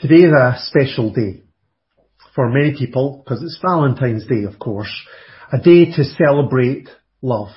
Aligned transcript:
Today 0.00 0.24
is 0.24 0.32
a 0.32 0.56
special 0.62 1.12
day 1.12 1.42
for 2.34 2.48
many 2.48 2.74
people 2.74 3.22
because 3.22 3.42
it's 3.42 3.58
Valentine's 3.60 4.26
Day, 4.26 4.44
of 4.44 4.58
course, 4.58 4.90
a 5.52 5.58
day 5.58 5.92
to 5.94 6.04
celebrate 6.04 6.88
love. 7.20 7.50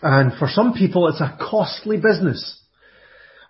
And 0.00 0.32
for 0.38 0.48
some 0.48 0.72
people, 0.72 1.08
it's 1.08 1.20
a 1.20 1.36
costly 1.38 1.98
business. 1.98 2.58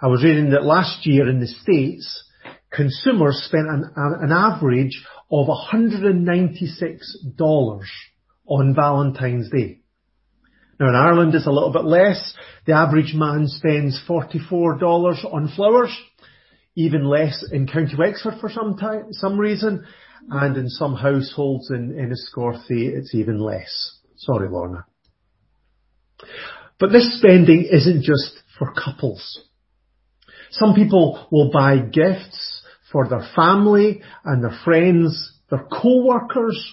I 0.02 0.08
was 0.08 0.24
reading 0.24 0.50
that 0.50 0.64
last 0.64 1.06
year 1.06 1.30
in 1.30 1.38
the 1.38 1.46
States, 1.46 2.24
consumers 2.72 3.44
spent 3.46 3.68
an, 3.68 3.88
an 3.94 4.32
average 4.32 5.04
of 5.30 5.46
$196 5.46 7.86
on 8.46 8.74
Valentine's 8.74 9.48
Day. 9.48 9.82
Now 10.80 10.88
in 10.88 10.96
Ireland 10.96 11.36
it's 11.36 11.46
a 11.46 11.52
little 11.52 11.72
bit 11.72 11.84
less. 11.84 12.34
The 12.66 12.72
average 12.72 13.14
man 13.14 13.46
spends 13.46 14.02
$44 14.08 15.32
on 15.32 15.52
flowers, 15.54 15.96
even 16.76 17.08
less 17.08 17.44
in 17.50 17.66
County 17.66 17.96
Wexford 17.98 18.34
for 18.40 18.50
some 18.50 18.76
time, 18.76 19.12
some 19.12 19.38
reason, 19.38 19.84
and 20.30 20.56
in 20.56 20.68
some 20.68 20.94
households 20.94 21.70
in, 21.70 21.92
Enniscorthy 21.92 22.88
it's 22.94 23.14
even 23.14 23.40
less. 23.40 23.98
Sorry 24.16 24.48
Lorna. 24.48 24.84
But 26.78 26.92
this 26.92 27.18
spending 27.18 27.66
isn't 27.70 28.02
just 28.02 28.38
for 28.58 28.72
couples. 28.72 29.40
Some 30.50 30.74
people 30.74 31.26
will 31.32 31.50
buy 31.50 31.78
gifts 31.78 32.62
for 32.92 33.08
their 33.08 33.26
family 33.34 34.02
and 34.24 34.44
their 34.44 34.58
friends, 34.64 35.40
their 35.50 35.66
co-workers, 35.70 36.72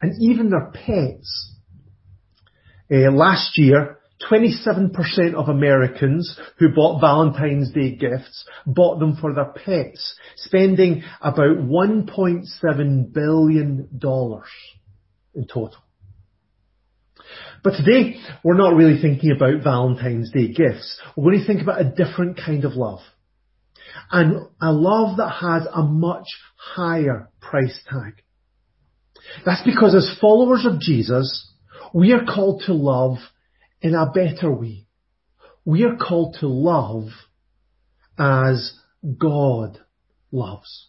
and 0.00 0.20
even 0.20 0.50
their 0.50 0.70
pets. 0.72 1.54
Uh, 2.90 3.10
last 3.12 3.56
year, 3.56 3.98
27% 4.30 5.34
of 5.34 5.48
Americans 5.48 6.38
who 6.58 6.68
bought 6.74 7.00
Valentine's 7.00 7.72
Day 7.72 7.96
gifts 7.96 8.44
bought 8.66 8.98
them 8.98 9.16
for 9.16 9.34
their 9.34 9.52
pets, 9.52 10.14
spending 10.36 11.02
about 11.20 11.58
$1.7 11.58 13.12
billion 13.12 13.88
in 15.34 15.46
total. 15.46 15.76
But 17.64 17.74
today, 17.74 18.16
we're 18.42 18.56
not 18.56 18.74
really 18.74 19.00
thinking 19.00 19.30
about 19.30 19.62
Valentine's 19.62 20.30
Day 20.32 20.48
gifts. 20.52 21.00
We're 21.16 21.32
going 21.32 21.40
to 21.40 21.46
think 21.46 21.62
about 21.62 21.80
a 21.80 21.90
different 21.90 22.36
kind 22.36 22.64
of 22.64 22.72
love. 22.72 23.00
And 24.10 24.48
a 24.60 24.72
love 24.72 25.18
that 25.18 25.30
has 25.40 25.66
a 25.72 25.82
much 25.82 26.26
higher 26.56 27.30
price 27.40 27.78
tag. 27.88 28.14
That's 29.44 29.62
because 29.64 29.94
as 29.94 30.18
followers 30.20 30.66
of 30.66 30.80
Jesus, 30.80 31.48
we 31.94 32.12
are 32.12 32.24
called 32.24 32.62
to 32.66 32.72
love 32.72 33.18
in 33.82 33.94
a 33.94 34.10
better 34.10 34.50
way. 34.50 34.86
We 35.64 35.82
are 35.84 35.96
called 35.96 36.36
to 36.40 36.46
love 36.46 37.08
as 38.18 38.78
God 39.18 39.78
loves. 40.30 40.88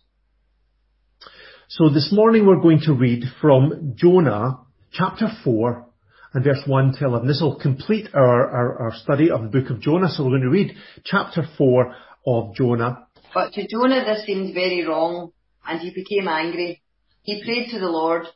So 1.70 1.90
this 1.90 2.10
morning 2.12 2.46
we're 2.46 2.62
going 2.62 2.82
to 2.86 2.94
read 2.94 3.24
from 3.42 3.94
Jonah 3.96 4.60
chapter 4.92 5.28
4 5.44 5.88
and 6.34 6.44
verse 6.44 6.62
1 6.68 6.94
to 7.00 7.06
11. 7.06 7.28
This 7.28 7.42
will 7.42 7.60
complete 7.60 8.10
our, 8.14 8.48
our, 8.48 8.82
our 8.84 8.94
study 8.96 9.32
of 9.32 9.42
the 9.42 9.50
book 9.50 9.72
of 9.72 9.82
Jonah. 9.82 10.10
So 10.10 10.24
we're 10.24 10.38
going 10.38 10.42
to 10.44 10.50
read 10.50 10.76
chapter 11.04 11.44
4 11.58 11.96
of 12.28 12.56
Jonah. 12.56 13.08
But 13.34 13.54
to 13.54 13.68
Jonah 13.68 14.06
this 14.06 14.26
seemed 14.26 14.54
very 14.54 14.86
wrong 14.86 15.32
and 15.68 15.80
he 15.80 15.90
became 15.90 16.28
angry. 16.28 16.84
He 17.24 17.44
prayed 17.44 17.72
to 17.72 17.80
the 17.80 17.90
Lord, 17.90 18.28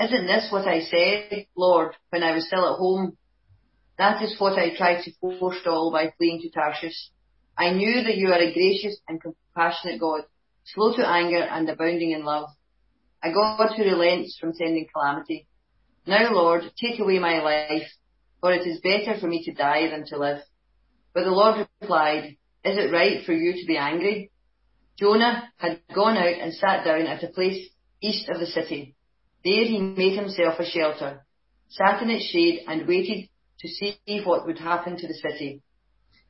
Isn't 0.00 0.26
this 0.26 0.48
what 0.50 0.66
I 0.66 0.80
said, 0.80 1.46
Lord, 1.56 1.94
when 2.08 2.24
I 2.24 2.32
was 2.32 2.46
still 2.46 2.72
at 2.72 2.78
home? 2.78 3.16
That 4.00 4.22
is 4.22 4.40
what 4.40 4.58
I 4.58 4.74
tried 4.74 5.02
to 5.02 5.12
forestall 5.20 5.92
by 5.92 6.14
fleeing 6.16 6.40
to 6.40 6.48
Tarshish. 6.48 7.10
I 7.58 7.74
knew 7.74 8.02
that 8.02 8.16
you 8.16 8.28
are 8.28 8.40
a 8.40 8.54
gracious 8.54 8.98
and 9.06 9.20
compassionate 9.20 10.00
God, 10.00 10.22
slow 10.64 10.96
to 10.96 11.06
anger 11.06 11.42
and 11.42 11.68
abounding 11.68 12.12
in 12.12 12.24
love. 12.24 12.48
A 13.22 13.30
God 13.30 13.74
who 13.76 13.82
relents 13.82 14.38
from 14.40 14.54
sending 14.54 14.86
calamity. 14.90 15.46
Now, 16.06 16.32
Lord, 16.32 16.62
take 16.80 16.98
away 16.98 17.18
my 17.18 17.42
life, 17.42 17.88
for 18.40 18.54
it 18.54 18.66
is 18.66 18.80
better 18.80 19.20
for 19.20 19.26
me 19.26 19.44
to 19.44 19.52
die 19.52 19.90
than 19.90 20.06
to 20.06 20.16
live. 20.16 20.40
But 21.12 21.24
the 21.24 21.30
Lord 21.30 21.68
replied, 21.82 22.38
Is 22.64 22.78
it 22.78 22.90
right 22.90 23.22
for 23.26 23.34
you 23.34 23.52
to 23.52 23.66
be 23.66 23.76
angry? 23.76 24.30
Jonah 24.98 25.52
had 25.58 25.82
gone 25.94 26.16
out 26.16 26.40
and 26.40 26.54
sat 26.54 26.86
down 26.86 27.02
at 27.02 27.22
a 27.22 27.28
place 27.28 27.68
east 28.00 28.30
of 28.30 28.40
the 28.40 28.46
city. 28.46 28.94
There 29.44 29.64
he 29.64 29.78
made 29.78 30.18
himself 30.18 30.58
a 30.58 30.64
shelter, 30.64 31.26
sat 31.68 32.02
in 32.02 32.08
its 32.08 32.24
shade 32.24 32.64
and 32.66 32.88
waited 32.88 33.28
to 33.60 33.68
see 33.68 34.22
what 34.24 34.46
would 34.46 34.58
happen 34.58 34.96
to 34.96 35.06
the 35.06 35.14
city. 35.14 35.62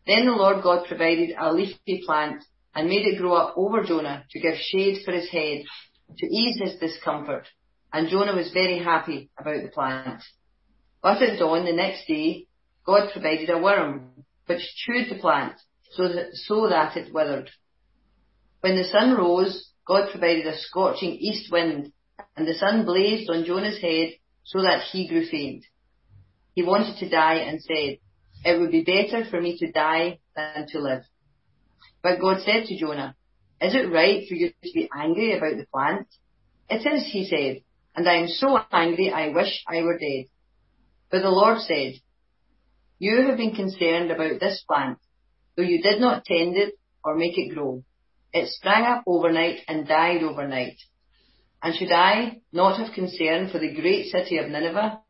Then 0.06 0.26
the 0.26 0.32
Lord 0.32 0.62
God 0.62 0.86
provided 0.86 1.30
a 1.38 1.52
leafy 1.52 2.02
plant 2.04 2.42
and 2.74 2.88
made 2.88 3.06
it 3.06 3.18
grow 3.18 3.34
up 3.34 3.54
over 3.56 3.82
Jonah 3.82 4.24
to 4.30 4.40
give 4.40 4.54
shade 4.56 5.02
for 5.04 5.12
his 5.12 5.28
head, 5.30 5.62
to 6.18 6.26
ease 6.26 6.60
his 6.60 6.78
discomfort. 6.78 7.46
And 7.92 8.08
Jonah 8.08 8.34
was 8.34 8.52
very 8.52 8.78
happy 8.78 9.30
about 9.38 9.62
the 9.62 9.68
plant. 9.68 10.22
But 11.02 11.22
at 11.22 11.38
dawn 11.38 11.64
the 11.64 11.72
next 11.72 12.06
day, 12.06 12.46
God 12.84 13.10
provided 13.12 13.50
a 13.50 13.58
worm, 13.58 14.24
which 14.46 14.62
chewed 14.76 15.10
the 15.10 15.20
plant, 15.20 15.54
so 15.92 16.08
that, 16.08 16.30
so 16.32 16.68
that 16.68 16.96
it 16.96 17.12
withered. 17.12 17.50
When 18.60 18.76
the 18.76 18.84
sun 18.84 19.16
rose, 19.16 19.70
God 19.86 20.10
provided 20.10 20.46
a 20.46 20.58
scorching 20.58 21.10
east 21.10 21.50
wind, 21.50 21.92
and 22.36 22.46
the 22.46 22.54
sun 22.54 22.84
blazed 22.84 23.30
on 23.30 23.44
Jonah's 23.44 23.80
head, 23.80 24.14
so 24.44 24.62
that 24.62 24.82
he 24.90 25.08
grew 25.08 25.26
faint. 25.26 25.64
He 26.54 26.62
wanted 26.62 26.98
to 26.98 27.08
die 27.08 27.36
and 27.36 27.62
said, 27.62 27.98
It 28.44 28.60
would 28.60 28.70
be 28.70 28.82
better 28.82 29.24
for 29.30 29.40
me 29.40 29.56
to 29.58 29.70
die 29.70 30.18
than 30.36 30.66
to 30.68 30.80
live. 30.80 31.02
But 32.02 32.20
God 32.20 32.42
said 32.42 32.64
to 32.66 32.78
Jonah, 32.78 33.14
Is 33.60 33.74
it 33.74 33.92
right 33.92 34.26
for 34.28 34.34
you 34.34 34.48
to 34.48 34.70
be 34.74 34.88
angry 34.94 35.36
about 35.36 35.56
the 35.56 35.66
plant? 35.72 36.06
It 36.68 36.86
is, 36.86 37.06
he 37.12 37.26
said, 37.26 37.62
and 37.94 38.08
I 38.08 38.16
am 38.16 38.28
so 38.28 38.58
angry 38.72 39.10
I 39.12 39.28
wish 39.28 39.64
I 39.68 39.82
were 39.82 39.98
dead. 39.98 40.26
But 41.10 41.22
the 41.22 41.30
Lord 41.30 41.58
said, 41.58 41.94
You 42.98 43.26
have 43.26 43.36
been 43.36 43.54
concerned 43.54 44.10
about 44.10 44.40
this 44.40 44.62
plant, 44.68 44.98
though 45.56 45.62
you 45.62 45.82
did 45.82 46.00
not 46.00 46.24
tend 46.24 46.56
it 46.56 46.74
or 47.04 47.16
make 47.16 47.36
it 47.36 47.54
grow. 47.54 47.82
It 48.32 48.48
sprang 48.48 48.84
up 48.84 49.02
overnight 49.06 49.60
and 49.66 49.88
died 49.88 50.22
overnight. 50.22 50.76
And 51.62 51.74
should 51.74 51.92
I 51.92 52.40
not 52.52 52.78
have 52.78 52.94
concern 52.94 53.50
for 53.50 53.58
the 53.58 53.74
great 53.74 54.06
city 54.06 54.38
of 54.38 54.48
Nineveh, 54.48 55.00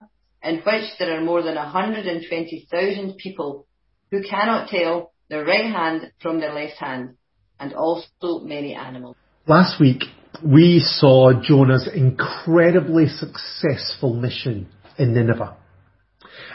in 0.43 0.57
which 0.57 0.85
there 0.99 1.17
are 1.17 1.25
more 1.25 1.43
than 1.43 1.55
120,000 1.55 3.17
people 3.17 3.67
who 4.11 4.23
cannot 4.23 4.69
tell 4.69 5.13
their 5.29 5.45
right 5.45 5.67
hand 5.67 6.11
from 6.21 6.41
their 6.41 6.53
left 6.53 6.77
hand, 6.79 7.17
and 7.61 7.73
also 7.73 8.41
many 8.43 8.75
animals. 8.75 9.17
Last 9.47 9.81
week, 9.81 10.03
we 10.45 10.81
saw 10.81 11.33
Jonah's 11.43 11.89
incredibly 11.95 13.07
successful 13.07 14.15
mission 14.15 14.69
in 14.99 15.15
Nineveh. 15.15 15.57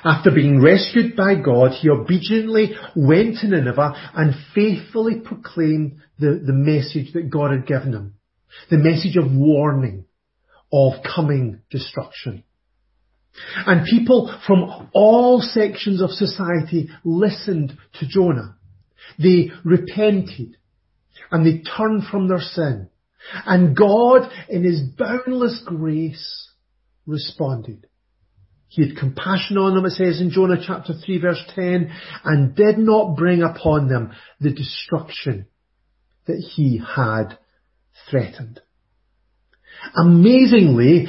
After 0.03 0.31
being 0.31 0.61
rescued 0.61 1.15
by 1.15 1.35
God, 1.35 1.71
he 1.71 1.89
obediently 1.89 2.75
went 2.95 3.37
to 3.39 3.47
Nineveh 3.47 4.11
and 4.13 4.35
faithfully 4.53 5.19
proclaimed 5.19 5.99
the, 6.19 6.41
the 6.45 6.53
message 6.53 7.13
that 7.13 7.29
God 7.29 7.51
had 7.51 7.65
given 7.65 7.93
him. 7.93 8.13
The 8.69 8.77
message 8.77 9.17
of 9.17 9.31
warning 9.31 10.05
of 10.71 10.93
coming 11.03 11.61
destruction. 11.69 12.43
And 13.65 13.85
people 13.85 14.33
from 14.45 14.89
all 14.93 15.41
sections 15.41 16.01
of 16.01 16.11
society 16.11 16.89
listened 17.03 17.77
to 17.99 18.07
Jonah. 18.07 18.55
They 19.19 19.51
repented 19.63 20.57
and 21.31 21.45
they 21.45 21.63
turned 21.77 22.03
from 22.05 22.27
their 22.27 22.39
sin. 22.39 22.89
And 23.45 23.75
God, 23.75 24.29
in 24.49 24.63
His 24.63 24.81
boundless 24.81 25.61
grace, 25.65 26.49
responded. 27.05 27.87
He 28.67 28.87
had 28.87 28.97
compassion 28.97 29.57
on 29.57 29.75
them, 29.75 29.85
it 29.85 29.91
says 29.91 30.19
in 30.19 30.31
Jonah 30.31 30.61
chapter 30.65 30.93
3 30.93 31.19
verse 31.19 31.41
10, 31.55 31.91
and 32.23 32.55
did 32.55 32.77
not 32.77 33.15
bring 33.15 33.41
upon 33.41 33.87
them 33.87 34.11
the 34.39 34.51
destruction 34.51 35.47
that 36.25 36.37
He 36.37 36.81
had 36.95 37.37
threatened. 38.09 38.59
Amazingly, 39.95 41.07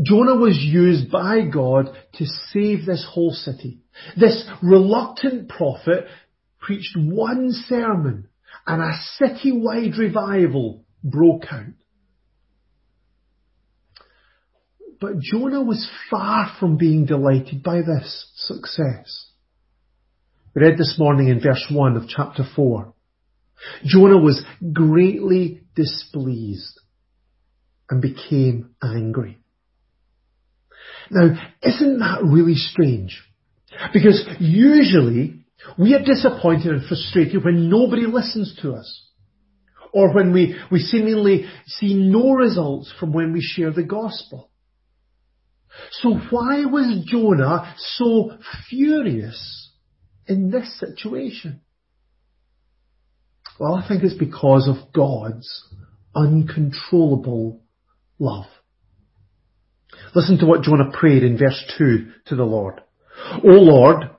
Jonah 0.00 0.36
was 0.36 0.56
used 0.58 1.10
by 1.10 1.42
God 1.42 1.90
to 2.14 2.24
save 2.52 2.86
this 2.86 3.06
whole 3.08 3.32
city. 3.32 3.80
This 4.18 4.48
reluctant 4.62 5.48
prophet 5.48 6.06
preached 6.60 6.96
one 6.96 7.50
sermon 7.66 8.28
and 8.66 8.82
a 8.82 8.96
city-wide 9.16 9.96
revival 9.98 10.84
broke 11.04 11.44
out. 11.50 11.74
But 15.00 15.18
Jonah 15.20 15.62
was 15.62 15.90
far 16.10 16.52
from 16.58 16.76
being 16.76 17.06
delighted 17.06 17.62
by 17.62 17.78
this 17.78 18.30
success. 18.36 19.30
We 20.54 20.62
read 20.62 20.78
this 20.78 20.96
morning 20.98 21.28
in 21.28 21.40
verse 21.40 21.66
1 21.70 21.96
of 21.96 22.08
chapter 22.08 22.44
4. 22.54 22.94
Jonah 23.84 24.18
was 24.18 24.44
greatly 24.72 25.62
displeased 25.74 26.78
and 27.90 28.00
became 28.00 28.70
angry. 28.82 29.41
Now, 31.14 31.38
isn't 31.62 31.98
that 31.98 32.22
really 32.24 32.54
strange? 32.54 33.22
Because 33.92 34.26
usually 34.40 35.44
we 35.78 35.94
are 35.94 36.02
disappointed 36.02 36.72
and 36.72 36.86
frustrated 36.86 37.44
when 37.44 37.68
nobody 37.68 38.06
listens 38.06 38.58
to 38.62 38.72
us. 38.72 39.02
or 39.92 40.12
when 40.14 40.32
we, 40.32 40.56
we 40.70 40.80
seemingly 40.80 41.46
see 41.66 41.94
no 41.94 42.32
results 42.32 42.92
from 42.98 43.12
when 43.12 43.32
we 43.32 43.40
share 43.42 43.70
the 43.70 43.82
gospel. 43.82 44.50
So 45.90 46.14
why 46.30 46.64
was 46.64 47.04
Jonah 47.06 47.74
so 47.78 48.32
furious 48.68 49.70
in 50.26 50.50
this 50.50 50.78
situation? 50.78 51.60
Well, 53.58 53.74
I 53.74 53.86
think 53.86 54.02
it's 54.02 54.14
because 54.14 54.68
of 54.68 54.92
God's 54.92 55.48
uncontrollable 56.14 57.62
love. 58.18 58.46
Listen 60.14 60.38
to 60.38 60.46
what 60.46 60.62
Jonah 60.62 60.90
prayed 60.92 61.22
in 61.22 61.38
verse 61.38 61.62
2 61.78 62.10
to 62.26 62.36
the 62.36 62.44
Lord. 62.44 62.80
O 63.44 63.48
Lord, 63.48 64.10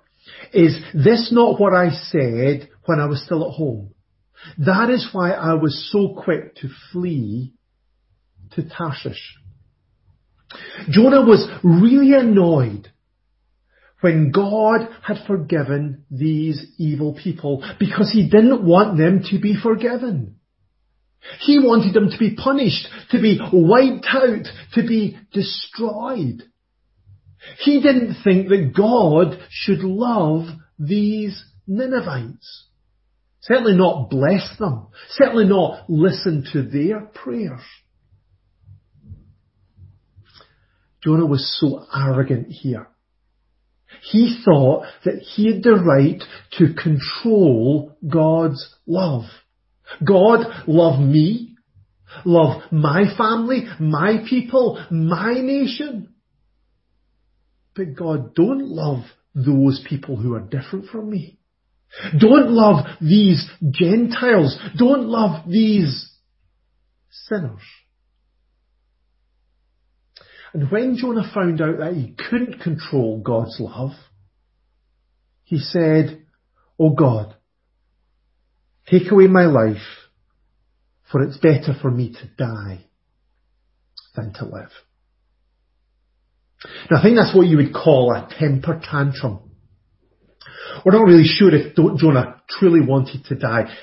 is 0.54 0.78
this 0.94 1.32
not 1.32 1.60
what 1.60 1.74
I 1.74 1.90
said 1.90 2.70
when 2.86 3.00
I 3.00 3.06
was 3.06 3.24
still 3.24 3.48
at 3.48 3.56
home? 3.56 3.94
That 4.58 4.90
is 4.90 5.10
why 5.12 5.32
I 5.32 5.54
was 5.54 5.90
so 5.92 6.20
quick 6.22 6.56
to 6.58 6.70
flee 6.92 7.54
to 8.52 8.68
Tarshish. 8.68 9.38
Jonah 10.90 11.22
was 11.22 11.48
really 11.64 12.14
annoyed 12.14 12.90
when 14.02 14.32
God 14.32 14.90
had 15.02 15.26
forgiven 15.26 16.04
these 16.12 16.74
evil 16.78 17.18
people 17.22 17.64
because 17.80 18.12
he 18.12 18.30
didn't 18.30 18.64
want 18.64 18.98
them 18.98 19.24
to 19.32 19.40
be 19.40 19.56
forgiven. 19.56 20.36
He 21.42 21.60
wanted 21.60 21.94
them 21.94 22.10
to 22.10 22.18
be 22.18 22.36
punished, 22.36 22.88
to 23.12 23.22
be 23.22 23.40
wiped 23.52 24.06
out, 24.10 24.46
to 24.74 24.88
be 24.88 25.18
destroyed. 25.32 26.44
He 27.60 27.82
didn't 27.82 28.18
think 28.24 28.50
that 28.50 28.74
God 28.76 29.40
should 29.50 29.80
love 29.84 30.48
these 30.80 31.44
Ninevites. 31.68 32.68
Certainly 33.42 33.76
not 33.76 34.10
bless 34.10 34.58
them. 34.58 34.88
Certainly 35.10 35.46
not 35.46 35.90
listen 35.90 36.46
to 36.54 36.64
their 36.64 37.02
prayers. 37.02 37.62
Jonah 41.04 41.26
was 41.26 41.58
so 41.60 41.86
arrogant 41.94 42.48
here. 42.48 42.88
He 44.02 44.42
thought 44.44 44.86
that 45.04 45.20
he 45.20 45.54
had 45.54 45.64
the 45.64 45.76
right 45.76 46.24
to 46.58 46.74
control 46.74 47.98
God's 48.08 48.76
love. 48.88 49.26
God, 50.06 50.46
love 50.68 51.00
me, 51.00 51.56
love 52.26 52.64
my 52.72 53.04
family, 53.18 53.66
my 53.80 54.24
people, 54.30 54.84
my 54.90 55.34
nation. 55.34 56.14
But 57.76 57.96
God, 57.96 58.36
don't 58.36 58.68
love 58.68 59.04
those 59.34 59.84
people 59.88 60.16
who 60.16 60.34
are 60.36 60.40
different 60.40 60.90
from 60.90 61.10
me. 61.10 61.40
Don't 62.18 62.52
love 62.52 62.86
these 63.02 63.48
Gentiles. 63.72 64.58
Don't 64.78 65.08
love 65.08 65.48
these 65.48 66.12
sinners. 67.10 67.62
And 70.54 70.70
when 70.72 70.98
Jonah 70.98 71.30
found 71.34 71.62
out 71.62 71.80
that 71.80 71.94
he 71.94 72.16
couldn't 72.30 72.62
control 72.62 73.22
God's 73.24 73.58
love, 73.60 73.92
he 75.44 75.60
said, 75.60 76.26
Oh 76.80 76.92
God, 76.92 77.36
take 78.90 79.12
away 79.12 79.28
my 79.28 79.46
life, 79.46 79.78
for 81.12 81.22
it's 81.24 81.38
better 81.38 81.74
for 81.82 81.92
me 81.92 82.14
to 82.14 82.28
die 82.38 82.86
than 84.16 84.34
to 84.34 84.46
live. 84.46 84.72
Now 86.90 87.00
I 87.00 87.04
think 87.04 87.18
that's 87.18 87.36
what 87.36 87.48
you 87.48 87.58
would 87.58 87.74
call 87.74 88.12
a 88.12 88.30
temper 88.40 88.82
tantrum. 88.84 89.52
We're 90.86 90.94
not 90.94 91.06
really 91.06 91.26
sure 91.28 91.54
if 91.54 91.76
Jonah 91.76 92.42
truly 92.50 92.82
wanted 92.82 93.26
to 93.26 93.36
die. 93.36 93.74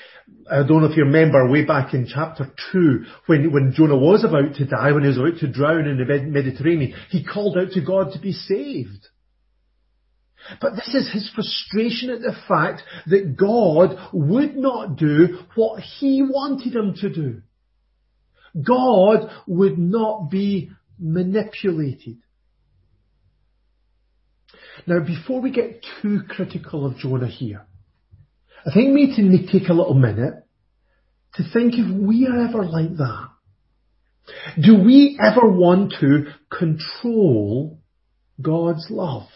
I 0.51 0.67
don't 0.67 0.83
know 0.83 0.91
if 0.91 0.97
you 0.97 1.05
remember 1.05 1.49
way 1.49 1.65
back 1.65 1.95
in 1.95 2.07
chapter 2.13 2.53
2 2.73 3.05
when, 3.27 3.53
when 3.53 3.73
Jonah 3.75 3.97
was 3.97 4.25
about 4.25 4.55
to 4.57 4.67
die, 4.67 4.93
when 4.93 5.03
he 5.03 5.09
was 5.09 5.19
about 5.19 5.39
to 5.41 5.49
drown 5.49 5.87
in 5.87 5.99
the 5.99 6.05
Mediterranean, 6.05 6.95
he 7.11 7.25
called 7.25 7.57
out 7.57 7.71
to 7.73 7.81
God 7.81 8.13
to 8.13 8.19
be 8.19 8.33
saved. 8.33 9.07
But 10.61 10.75
this 10.75 10.95
is 10.95 11.13
his 11.13 11.31
frustration 11.35 12.11
at 12.11 12.21
the 12.21 12.35
fact 12.49 12.83
that 13.07 13.37
God 13.37 13.97
would 14.13 14.57
not 14.57 14.97
do 14.97 15.39
what 15.55 15.83
he 15.83 16.23
wanted 16.23 16.75
him 16.75 16.95
to 17.01 17.11
do. 17.11 17.43
God 18.63 19.31
would 19.47 19.79
not 19.79 20.31
be 20.31 20.71
manipulated. 20.99 22.19
Now, 24.87 25.01
before 25.01 25.41
we 25.41 25.51
get 25.51 25.85
too 26.03 26.23
critical 26.29 26.87
of 26.87 26.97
Jonah 26.97 27.29
here, 27.29 27.67
I 28.67 28.73
think 28.73 28.95
we 28.95 29.07
need 29.07 29.47
to 29.47 29.59
take 29.59 29.69
a 29.69 29.75
little 29.75 29.95
minute 29.95 30.35
to 31.35 31.45
think 31.53 31.75
if 31.77 31.95
we 31.95 32.27
are 32.27 32.49
ever 32.49 32.65
like 32.65 32.97
that. 32.97 33.29
Do 34.61 34.83
we 34.83 35.19
ever 35.21 35.49
want 35.51 35.95
to 36.01 36.27
control 36.51 37.79
God's 38.41 38.87
love? 38.91 39.29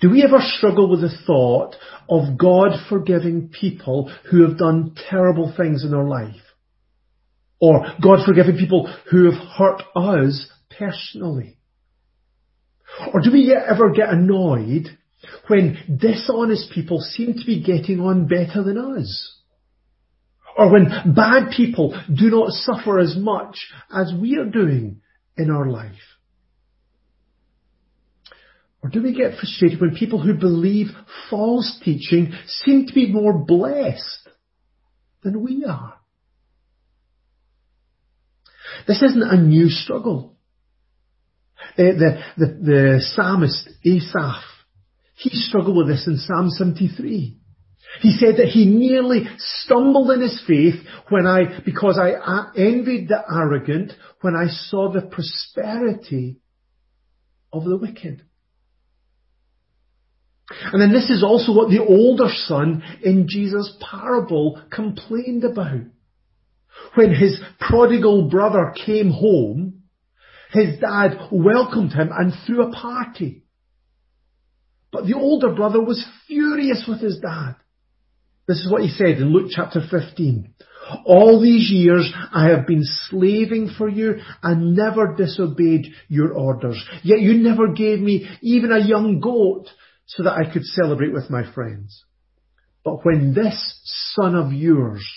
Do 0.00 0.10
we 0.10 0.22
ever 0.22 0.38
struggle 0.40 0.88
with 0.88 1.00
the 1.00 1.16
thought 1.26 1.76
of 2.08 2.38
God 2.38 2.72
forgiving 2.88 3.48
people 3.48 4.10
who 4.30 4.46
have 4.46 4.58
done 4.58 4.94
terrible 5.08 5.52
things 5.56 5.84
in 5.84 5.90
their 5.90 6.04
life? 6.04 6.40
Or 7.60 7.86
God 8.02 8.24
forgiving 8.24 8.56
people 8.56 8.92
who 9.10 9.30
have 9.30 9.40
hurt 9.56 9.82
us 9.94 10.50
personally? 10.78 11.58
Or 13.12 13.20
do 13.20 13.30
we 13.30 13.54
ever 13.54 13.90
get 13.90 14.08
annoyed 14.08 14.88
when 15.48 15.98
dishonest 16.00 16.72
people 16.72 17.00
seem 17.00 17.34
to 17.34 17.44
be 17.44 17.62
getting 17.62 18.00
on 18.00 18.26
better 18.26 18.62
than 18.62 18.78
us? 18.78 19.36
Or 20.56 20.72
when 20.72 21.14
bad 21.14 21.52
people 21.56 21.98
do 22.12 22.30
not 22.30 22.50
suffer 22.50 22.98
as 22.98 23.16
much 23.16 23.68
as 23.94 24.12
we 24.18 24.36
are 24.36 24.46
doing 24.46 25.00
in 25.36 25.50
our 25.50 25.66
life? 25.66 25.92
Or 28.82 28.88
do 28.88 29.02
we 29.02 29.14
get 29.14 29.38
frustrated 29.38 29.80
when 29.80 29.94
people 29.94 30.20
who 30.20 30.34
believe 30.34 30.88
false 31.28 31.78
teaching 31.84 32.32
seem 32.46 32.86
to 32.86 32.94
be 32.94 33.12
more 33.12 33.44
blessed 33.44 34.28
than 35.22 35.42
we 35.42 35.64
are? 35.64 35.94
This 38.86 39.02
isn't 39.02 39.22
a 39.22 39.36
new 39.36 39.68
struggle. 39.68 40.36
Uh, 41.78 41.82
the, 41.82 42.22
the, 42.36 42.46
the 42.46 43.00
psalmist 43.14 43.68
Asaph, 43.84 44.42
he 45.16 45.30
struggled 45.30 45.76
with 45.76 45.88
this 45.88 46.06
in 46.06 46.16
Psalm 46.16 46.48
73. 46.50 47.36
He 48.00 48.16
said 48.16 48.36
that 48.36 48.48
he 48.48 48.66
nearly 48.66 49.24
stumbled 49.36 50.10
in 50.12 50.22
his 50.22 50.42
faith 50.46 50.76
when 51.08 51.26
I, 51.26 51.60
because 51.64 51.98
I 51.98 52.12
envied 52.56 53.08
the 53.08 53.22
arrogant 53.30 53.92
when 54.20 54.36
I 54.36 54.46
saw 54.48 54.90
the 54.90 55.02
prosperity 55.02 56.40
of 57.52 57.64
the 57.64 57.76
wicked. 57.76 58.24
And 60.50 60.82
then 60.82 60.92
this 60.92 61.10
is 61.10 61.22
also 61.22 61.52
what 61.52 61.70
the 61.70 61.84
older 61.84 62.28
son 62.28 62.82
in 63.02 63.26
Jesus' 63.28 63.76
parable 63.80 64.60
complained 64.70 65.44
about. 65.44 65.82
When 66.94 67.14
his 67.14 67.40
prodigal 67.60 68.28
brother 68.28 68.74
came 68.84 69.10
home, 69.10 69.82
his 70.52 70.80
dad 70.80 71.28
welcomed 71.30 71.92
him 71.92 72.10
and 72.12 72.32
threw 72.46 72.62
a 72.62 72.72
party. 72.72 73.44
But 74.90 75.06
the 75.06 75.14
older 75.14 75.54
brother 75.54 75.80
was 75.80 76.04
furious 76.26 76.84
with 76.88 77.00
his 77.00 77.20
dad. 77.20 77.54
This 78.48 78.58
is 78.58 78.70
what 78.70 78.82
he 78.82 78.88
said 78.88 79.18
in 79.18 79.32
Luke 79.32 79.52
chapter 79.54 79.80
15. 79.88 80.52
All 81.04 81.40
these 81.40 81.70
years 81.70 82.12
I 82.32 82.48
have 82.48 82.66
been 82.66 82.82
slaving 83.08 83.70
for 83.78 83.88
you 83.88 84.16
and 84.42 84.74
never 84.74 85.14
disobeyed 85.14 85.86
your 86.08 86.32
orders. 86.32 86.82
Yet 87.04 87.20
you 87.20 87.34
never 87.34 87.72
gave 87.72 88.00
me 88.00 88.28
even 88.42 88.72
a 88.72 88.84
young 88.84 89.20
goat 89.20 89.68
so 90.10 90.24
that 90.24 90.32
I 90.32 90.52
could 90.52 90.64
celebrate 90.64 91.12
with 91.12 91.30
my 91.30 91.50
friends. 91.52 92.04
But 92.84 93.04
when 93.04 93.32
this 93.32 93.80
son 94.16 94.34
of 94.34 94.52
yours 94.52 95.08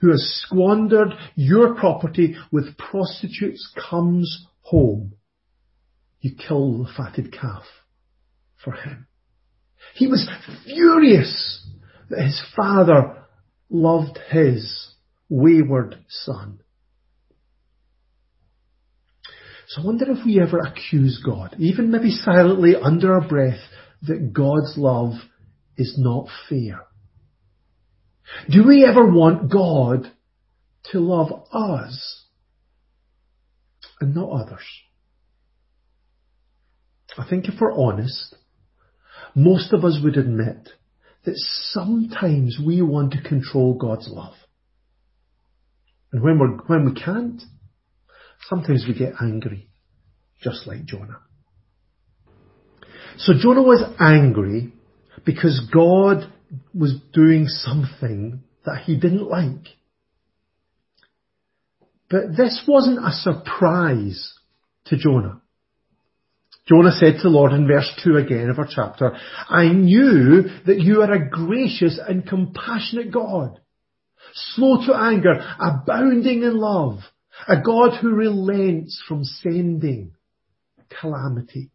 who 0.00 0.10
has 0.10 0.42
squandered 0.44 1.14
your 1.34 1.74
property 1.74 2.36
with 2.52 2.76
prostitutes 2.76 3.72
comes 3.90 4.46
home, 4.60 5.14
you 6.20 6.32
kill 6.36 6.84
the 6.84 6.90
fatted 6.94 7.32
calf 7.32 7.62
for 8.62 8.72
him. 8.72 9.06
He 9.94 10.08
was 10.08 10.28
furious 10.64 11.66
that 12.10 12.22
his 12.22 12.42
father 12.54 13.24
loved 13.70 14.18
his 14.30 14.94
wayward 15.30 15.96
son. 16.08 16.60
So 19.68 19.82
I 19.82 19.86
wonder 19.86 20.10
if 20.10 20.24
we 20.24 20.38
ever 20.40 20.58
accuse 20.58 21.22
God, 21.24 21.56
even 21.58 21.90
maybe 21.90 22.10
silently 22.10 22.74
under 22.76 23.14
our 23.14 23.26
breath, 23.26 23.60
that 24.02 24.32
God's 24.32 24.74
love 24.76 25.12
is 25.76 25.96
not 25.98 26.28
fair. 26.48 26.80
Do 28.50 28.66
we 28.66 28.84
ever 28.84 29.10
want 29.10 29.50
God 29.50 30.10
to 30.92 31.00
love 31.00 31.32
us 31.52 32.24
and 34.00 34.14
not 34.14 34.30
others. 34.30 34.64
I 37.16 37.28
think 37.28 37.46
if 37.46 37.54
we're 37.60 37.72
honest, 37.72 38.36
most 39.34 39.72
of 39.72 39.84
us 39.84 39.98
would 40.02 40.16
admit 40.16 40.68
that 41.24 41.34
sometimes 41.36 42.58
we 42.64 42.80
want 42.80 43.12
to 43.12 43.22
control 43.22 43.74
God's 43.74 44.08
love. 44.08 44.34
And 46.12 46.22
when, 46.22 46.38
we're, 46.38 46.56
when 46.66 46.86
we 46.86 47.00
can't, 47.00 47.42
sometimes 48.48 48.84
we 48.86 48.94
get 48.94 49.14
angry, 49.20 49.68
just 50.40 50.66
like 50.66 50.84
Jonah. 50.84 51.18
So 53.18 53.32
Jonah 53.36 53.62
was 53.62 53.82
angry 53.98 54.72
because 55.24 55.68
God 55.72 56.32
was 56.72 56.94
doing 57.12 57.46
something 57.48 58.42
that 58.64 58.82
he 58.84 58.96
didn't 58.96 59.28
like. 59.28 59.66
But 62.08 62.36
this 62.36 62.62
wasn't 62.66 63.04
a 63.04 63.10
surprise 63.10 64.34
to 64.86 64.96
Jonah. 64.96 65.42
Jonah 66.68 66.92
said 66.92 67.14
to 67.16 67.22
the 67.24 67.28
Lord 67.28 67.52
in 67.52 67.66
verse 67.66 67.90
2 68.04 68.16
again 68.16 68.50
of 68.50 68.58
our 68.58 68.68
chapter, 68.70 69.16
I 69.48 69.68
knew 69.68 70.44
that 70.66 70.80
you 70.80 71.02
are 71.02 71.12
a 71.12 71.28
gracious 71.28 71.98
and 72.06 72.26
compassionate 72.26 73.10
God, 73.10 73.58
slow 74.34 74.86
to 74.86 74.94
anger, 74.94 75.40
abounding 75.58 76.42
in 76.42 76.56
love, 76.56 76.98
a 77.48 77.60
God 77.60 77.98
who 78.00 78.10
relents 78.10 79.02
from 79.08 79.24
sending 79.24 80.12
calamity. 81.00 81.70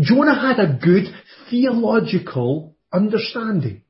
Jonah 0.00 0.38
had 0.38 0.58
a 0.58 0.78
good 0.80 1.04
theological 1.50 2.76
understanding. 2.92 3.82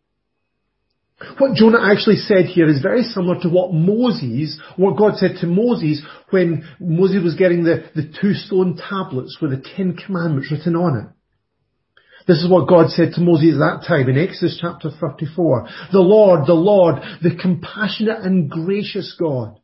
What 1.38 1.54
Jonah 1.54 1.80
actually 1.82 2.16
said 2.16 2.46
here 2.46 2.66
is 2.66 2.80
very 2.80 3.02
similar 3.02 3.38
to 3.42 3.48
what 3.50 3.74
Moses, 3.74 4.58
what 4.76 4.96
God 4.96 5.16
said 5.16 5.36
to 5.40 5.46
Moses 5.46 6.02
when 6.30 6.66
Moses 6.80 7.22
was 7.22 7.34
getting 7.34 7.62
the, 7.62 7.90
the 7.94 8.10
two 8.20 8.32
stone 8.32 8.76
tablets 8.76 9.36
with 9.40 9.50
the 9.50 9.62
Ten 9.76 9.96
Commandments 9.96 10.50
written 10.50 10.76
on 10.76 10.98
it. 10.98 11.06
This 12.26 12.38
is 12.38 12.50
what 12.50 12.68
God 12.68 12.90
said 12.90 13.12
to 13.14 13.20
Moses 13.20 13.54
at 13.54 13.58
that 13.58 13.84
time 13.86 14.08
in 14.08 14.16
Exodus 14.16 14.58
chapter 14.60 14.90
34. 14.90 15.68
The 15.92 16.00
Lord, 16.00 16.46
the 16.46 16.54
Lord, 16.54 17.02
the 17.22 17.36
compassionate 17.36 18.20
and 18.20 18.50
gracious 18.50 19.14
God, 19.18 19.58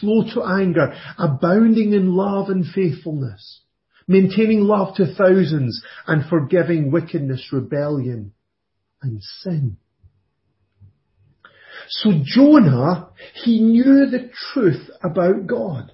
slow 0.00 0.24
to 0.34 0.42
anger, 0.42 0.94
abounding 1.16 1.92
in 1.92 2.14
love 2.14 2.48
and 2.48 2.64
faithfulness, 2.66 3.62
maintaining 4.08 4.62
love 4.62 4.96
to 4.96 5.14
thousands 5.14 5.80
and 6.06 6.28
forgiving 6.28 6.90
wickedness, 6.90 7.50
rebellion 7.52 8.32
and 9.02 9.22
sin. 9.22 9.76
So 11.88 12.10
Jonah, 12.24 13.10
he 13.44 13.60
knew 13.60 14.06
the 14.10 14.30
truth 14.52 14.90
about 15.02 15.46
God. 15.46 15.92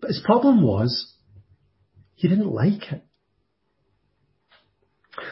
But 0.00 0.08
his 0.08 0.22
problem 0.24 0.62
was, 0.62 1.14
he 2.14 2.28
didn't 2.28 2.52
like 2.52 2.90
it. 2.90 3.04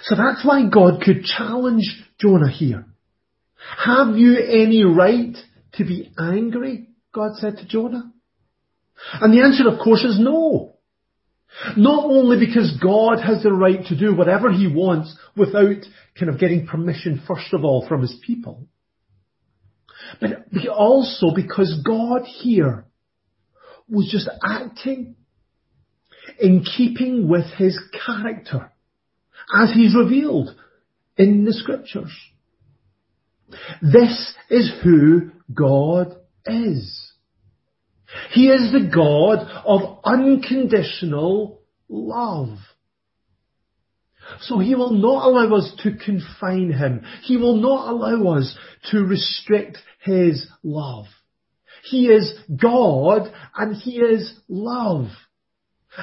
So 0.03 0.15
that's 0.17 0.45
why 0.45 0.69
God 0.69 1.03
could 1.03 1.25
challenge 1.25 1.85
Jonah 2.21 2.51
here. 2.51 2.87
Have 3.85 4.17
you 4.17 4.39
any 4.39 4.85
right 4.85 5.37
to 5.75 5.85
be 5.85 6.13
angry? 6.19 6.89
God 7.15 7.37
said 7.37 7.57
to 7.59 7.67
Jonah. 7.67 8.13
And 9.21 9.33
the 9.33 9.43
answer 9.43 9.69
of 9.69 9.79
course 9.83 10.05
is 10.05 10.19
no. 10.21 10.72
Not 11.77 12.05
only 12.05 12.45
because 12.45 12.79
God 12.83 13.21
has 13.21 13.43
the 13.43 13.53
right 13.53 13.85
to 13.87 13.99
do 13.99 14.15
whatever 14.15 14.51
he 14.51 14.67
wants 14.67 15.17
without 15.37 15.85
kind 16.19 16.29
of 16.29 16.39
getting 16.39 16.67
permission 16.67 17.23
first 17.27 17.53
of 17.53 17.65
all 17.65 17.87
from 17.87 18.03
his 18.03 18.17
people, 18.27 18.67
but 20.21 20.47
also 20.69 21.35
because 21.35 21.83
God 21.85 22.25
here 22.25 22.87
was 23.89 24.09
just 24.11 24.29
acting 24.43 25.17
in 26.41 26.65
keeping 26.65 27.29
with 27.29 27.47
his 27.57 27.79
character 28.07 28.73
as 29.55 29.73
he's 29.73 29.95
revealed 29.95 30.55
in 31.17 31.45
the 31.45 31.53
scriptures. 31.53 32.13
This 33.83 34.35
is 34.51 34.73
who 34.83 35.31
God 35.53 36.17
is. 36.47 37.12
He 38.31 38.49
is 38.49 38.73
the 38.73 38.91
God 38.95 39.39
of 39.65 40.01
unconditional 40.05 41.61
love. 41.89 42.59
So 44.41 44.59
he 44.59 44.75
will 44.75 44.93
not 44.93 45.27
allow 45.27 45.57
us 45.57 45.73
to 45.83 45.97
confine 45.97 46.73
him. 46.73 47.05
He 47.23 47.37
will 47.37 47.57
not 47.57 47.91
allow 47.91 48.39
us 48.39 48.57
to 48.91 49.05
restrict 49.05 49.79
his 50.01 50.47
love. 50.63 51.07
He 51.85 52.07
is 52.07 52.33
God 52.55 53.33
and 53.57 53.75
he 53.75 53.97
is 53.97 54.33
love. 54.49 55.09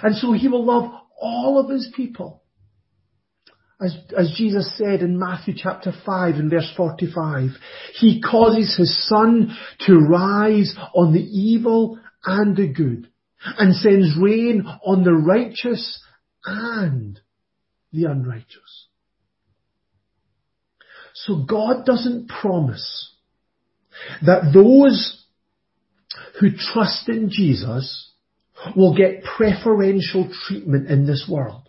And 0.03 0.15
so 0.15 0.33
he 0.33 0.47
will 0.47 0.65
love 0.65 0.91
all 1.19 1.59
of 1.59 1.69
his 1.69 1.91
people. 1.95 2.38
As, 3.81 3.95
as 4.17 4.33
Jesus 4.35 4.77
said 4.77 5.01
in 5.01 5.17
Matthew 5.17 5.53
chapter 5.55 5.93
5 6.05 6.35
and 6.35 6.51
verse 6.51 6.71
45, 6.75 7.51
He 7.95 8.21
causes 8.21 8.75
His 8.77 9.07
sun 9.07 9.55
to 9.87 9.97
rise 9.97 10.75
on 10.93 11.13
the 11.13 11.21
evil 11.21 11.97
and 12.25 12.57
the 12.57 12.67
good, 12.67 13.09
and 13.57 13.73
sends 13.73 14.17
rain 14.21 14.65
on 14.85 15.03
the 15.03 15.13
righteous 15.13 16.03
and 16.45 17.19
the 17.93 18.05
unrighteous. 18.05 18.87
So 21.13 21.45
God 21.47 21.85
doesn't 21.85 22.27
promise 22.27 23.13
that 24.25 24.51
those 24.53 25.25
who 26.39 26.49
trust 26.51 27.07
in 27.07 27.29
Jesus 27.29 28.11
will 28.75 28.95
get 28.95 29.23
preferential 29.23 30.29
treatment 30.47 30.89
in 30.89 31.05
this 31.05 31.27
world. 31.29 31.68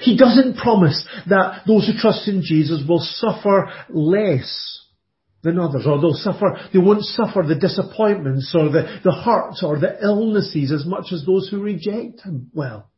He 0.00 0.16
doesn't 0.16 0.56
promise 0.56 1.06
that 1.28 1.62
those 1.66 1.86
who 1.86 1.92
trust 1.98 2.26
in 2.26 2.42
Jesus 2.42 2.82
will 2.88 3.00
suffer 3.00 3.70
less 3.88 4.80
than 5.42 5.58
others, 5.58 5.86
or 5.86 6.00
they'll 6.00 6.12
suffer, 6.12 6.58
they 6.72 6.78
won't 6.78 7.04
suffer 7.04 7.42
the 7.46 7.54
disappointments 7.54 8.54
or 8.54 8.68
the, 8.68 9.00
the 9.04 9.12
hurts 9.12 9.62
or 9.64 9.78
the 9.78 10.02
illnesses 10.02 10.70
as 10.72 10.84
much 10.84 11.12
as 11.12 11.24
those 11.24 11.48
who 11.48 11.62
reject 11.62 12.20
Him 12.22 12.50
well. 12.52 12.90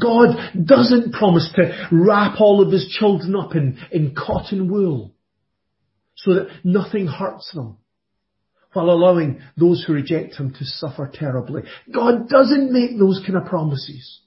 God 0.00 0.36
doesn't 0.64 1.12
promise 1.12 1.50
to 1.56 1.88
wrap 1.92 2.40
all 2.40 2.62
of 2.62 2.72
His 2.72 2.88
children 2.88 3.36
up 3.36 3.54
in, 3.54 3.78
in 3.90 4.14
cotton 4.14 4.70
wool 4.70 5.14
so 6.16 6.34
that 6.34 6.48
nothing 6.64 7.06
hurts 7.06 7.52
them 7.52 7.76
while 8.72 8.90
allowing 8.90 9.40
those 9.56 9.84
who 9.84 9.92
reject 9.92 10.36
Him 10.36 10.54
to 10.54 10.64
suffer 10.64 11.10
terribly. 11.12 11.62
God 11.92 12.28
doesn't 12.28 12.72
make 12.72 12.98
those 12.98 13.20
kind 13.26 13.36
of 13.36 13.46
promises. 13.46 14.20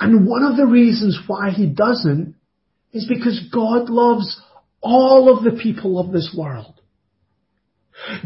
And 0.00 0.26
one 0.26 0.42
of 0.42 0.56
the 0.56 0.66
reasons 0.66 1.18
why 1.26 1.50
he 1.50 1.66
doesn't 1.66 2.34
is 2.92 3.06
because 3.08 3.48
God 3.52 3.90
loves 3.90 4.40
all 4.80 5.36
of 5.36 5.44
the 5.44 5.60
people 5.60 5.98
of 5.98 6.12
this 6.12 6.34
world. 6.36 6.80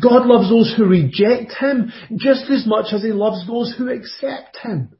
God 0.02 0.26
loves 0.26 0.49
those 0.49 0.75
who 0.76 0.87
reject 0.87 1.52
him 1.59 1.92
just 2.16 2.50
as 2.50 2.66
much 2.66 2.92
as 2.92 3.02
he 3.02 3.12
loves 3.12 3.47
those 3.47 3.75
who 3.76 3.88
accept 3.88 4.59
him. 4.62 4.97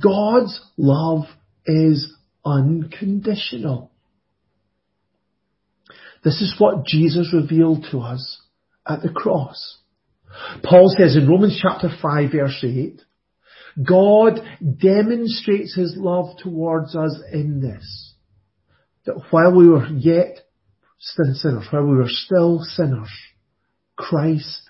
God's 0.00 0.60
love 0.76 1.24
is 1.66 2.12
unconditional. 2.44 3.90
This 6.24 6.40
is 6.40 6.54
what 6.58 6.84
Jesus 6.84 7.32
revealed 7.32 7.86
to 7.90 8.00
us 8.00 8.40
at 8.86 9.02
the 9.02 9.08
cross. 9.08 9.78
Paul 10.62 10.94
says 10.96 11.16
in 11.16 11.28
Romans 11.28 11.58
chapter 11.60 11.88
5 12.02 12.32
verse 12.32 12.62
8, 12.62 13.00
God 13.82 14.40
demonstrates 14.80 15.74
his 15.74 15.94
love 15.96 16.36
towards 16.42 16.96
us 16.96 17.20
in 17.32 17.60
this. 17.60 18.14
That 19.06 19.20
while 19.30 19.54
we 19.54 19.68
were 19.68 19.86
yet 19.86 20.40
sinners, 20.98 21.66
while 21.70 21.84
we 21.84 21.96
were 21.96 22.08
still 22.08 22.60
sinners, 22.62 23.10
Christ 23.96 24.62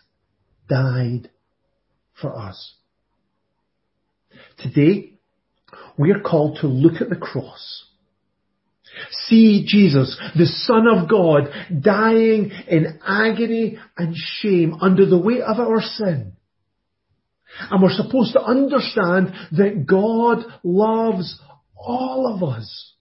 died 0.69 1.31
for 2.21 2.37
us. 2.37 2.75
Today, 4.59 5.15
we 5.97 6.13
are 6.13 6.21
called 6.21 6.59
to 6.61 6.67
look 6.67 7.01
at 7.01 7.09
the 7.09 7.17
cross. 7.17 7.85
See 9.27 9.65
Jesus, 9.67 10.19
the 10.37 10.47
Son 10.47 10.87
of 10.87 11.09
God, 11.09 11.51
dying 11.83 12.51
in 12.69 13.01
agony 13.07 13.79
and 13.97 14.15
shame 14.17 14.77
under 14.81 15.07
the 15.07 15.19
weight 15.19 15.43
of 15.43 15.59
our 15.59 15.81
sin 15.81 16.38
and 17.71 17.83
we're 17.83 17.91
supposed 17.91 18.33
to 18.35 18.43
understand 18.43 19.33
that 19.53 19.87
God 19.87 20.45
loves 20.63 21.41
all 21.77 22.35
of 22.35 22.43
us. 22.43 22.95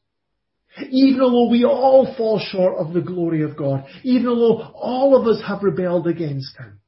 Even 0.90 1.20
though 1.20 1.50
we 1.50 1.66
all 1.66 2.14
fall 2.18 2.40
short 2.40 2.78
of 2.78 2.94
the 2.94 3.02
glory 3.02 3.42
of 3.44 3.58
God, 3.58 3.86
even 4.04 4.26
though 4.26 4.62
all 4.62 5.20
of 5.20 5.28
us 5.28 5.42
have 5.48 5.64
rebelled 5.64 6.08
against 6.08 6.56
Him. 6.58 6.80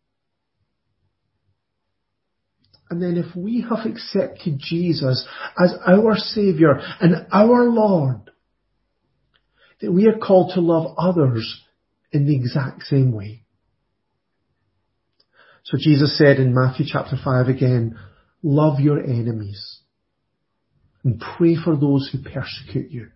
And 2.89 3.01
then 3.01 3.17
if 3.17 3.35
we 3.35 3.61
have 3.61 3.85
accepted 3.85 4.59
Jesus 4.59 5.27
as 5.57 5.73
our 5.85 6.15
Saviour 6.15 6.79
and 6.99 7.27
our 7.31 7.65
Lord, 7.65 8.31
then 9.79 9.95
we 9.95 10.07
are 10.07 10.17
called 10.17 10.53
to 10.55 10.61
love 10.61 10.95
others 10.97 11.61
in 12.11 12.25
the 12.25 12.35
exact 12.35 12.83
same 12.83 13.11
way. 13.11 13.43
So 15.69 15.77
Jesus 15.77 16.17
said 16.17 16.37
in 16.37 16.55
Matthew 16.55 16.87
chapter 16.91 17.15
5 17.23 17.47
again, 17.47 17.95
love 18.41 18.79
your 18.79 18.99
enemies. 18.99 19.81
and 21.03 21.21
pray 21.37 21.55
for 21.55 21.75
those 21.77 22.09
who 22.11 22.17
persecute 22.21 22.91
you, 22.91 23.07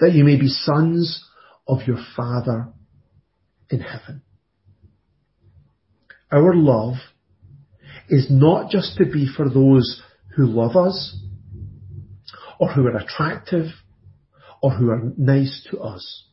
that 0.00 0.12
you 0.12 0.24
may 0.24 0.36
be 0.36 0.48
sons 0.48 1.24
of 1.66 1.78
your 1.86 1.98
Father 2.16 2.68
in 3.70 3.80
heaven. 3.80 4.22
Our 6.30 6.54
love 6.54 6.94
is 8.08 8.26
not 8.28 8.70
just 8.70 8.98
to 8.98 9.06
be 9.06 9.26
for 9.26 9.48
those 9.48 10.02
who 10.36 10.46
love 10.46 10.76
us, 10.76 11.16
or 12.58 12.72
who 12.72 12.86
are 12.86 12.96
attractive, 12.96 13.66
or 14.62 14.72
who 14.72 14.90
are 14.90 15.12
nice 15.16 15.66
to 15.70 15.78
us. 15.78 16.24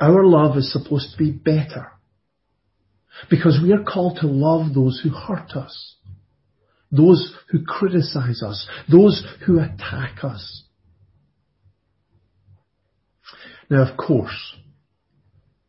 Our 0.00 0.24
love 0.24 0.56
is 0.56 0.72
supposed 0.72 1.12
to 1.12 1.18
be 1.18 1.30
better 1.30 1.95
because 3.30 3.60
we 3.62 3.72
are 3.72 3.82
called 3.82 4.18
to 4.20 4.26
love 4.26 4.74
those 4.74 5.00
who 5.02 5.10
hurt 5.10 5.52
us, 5.52 5.96
those 6.90 7.34
who 7.50 7.64
criticize 7.64 8.42
us, 8.42 8.68
those 8.90 9.24
who 9.46 9.58
attack 9.58 10.22
us. 10.22 10.64
Now, 13.68 13.90
of 13.90 13.96
course, 13.96 14.54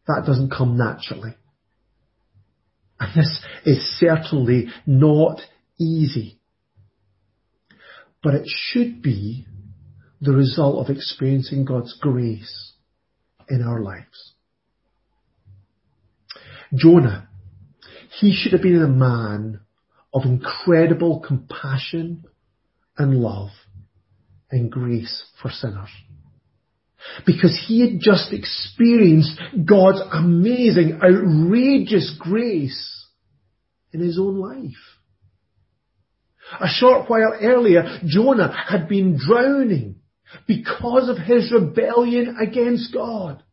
that 0.08 0.24
doesn't 0.25 0.51
come 0.51 0.77
naturally. 0.77 1.36
And 3.00 3.12
this 3.16 3.42
is 3.66 4.00
certainly 4.00 4.68
not 4.86 5.42
easy. 5.80 6.39
But 8.24 8.36
it 8.36 8.48
should 8.48 9.01
be 9.01 9.46
the 10.22 10.32
result 10.32 10.84
of 10.84 10.96
experiencing 10.96 11.66
God's 11.66 11.98
grace 12.00 12.74
in 13.50 13.62
our 13.62 13.82
lives. 13.82 14.34
Jonah, 16.74 17.30
he 18.19 18.33
should 18.33 18.53
have 18.53 18.62
been 18.62 18.81
a 18.81 18.88
man 18.88 19.59
of 20.13 20.24
incredible 20.25 21.19
compassion 21.19 22.24
and 22.97 23.15
love 23.15 23.50
and 24.50 24.71
grace 24.71 25.24
for 25.41 25.51
sinners. 25.51 25.89
Because 27.25 27.57
he 27.67 27.81
had 27.81 28.00
just 28.00 28.33
experienced 28.33 29.39
God's 29.65 30.01
amazing, 30.12 31.00
outrageous 31.03 32.15
grace 32.19 33.05
in 33.93 34.01
his 34.01 34.17
own 34.17 34.39
life. 34.39 34.74
A 36.59 36.67
short 36.67 37.09
while 37.09 37.38
earlier, 37.39 38.00
Jonah 38.05 38.51
had 38.51 38.88
been 38.88 39.17
drowning 39.17 39.97
because 40.47 41.09
of 41.09 41.17
his 41.17 41.51
rebellion 41.51 42.38
against 42.41 42.93
God. 42.93 43.43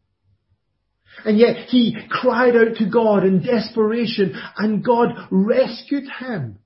And 1.24 1.38
yet 1.38 1.68
he 1.68 1.96
cried 2.10 2.56
out 2.56 2.76
to 2.78 2.90
God 2.90 3.24
in 3.24 3.42
desperation 3.42 4.34
and 4.56 4.84
God 4.84 5.10
rescued 5.30 6.04
him 6.20 6.58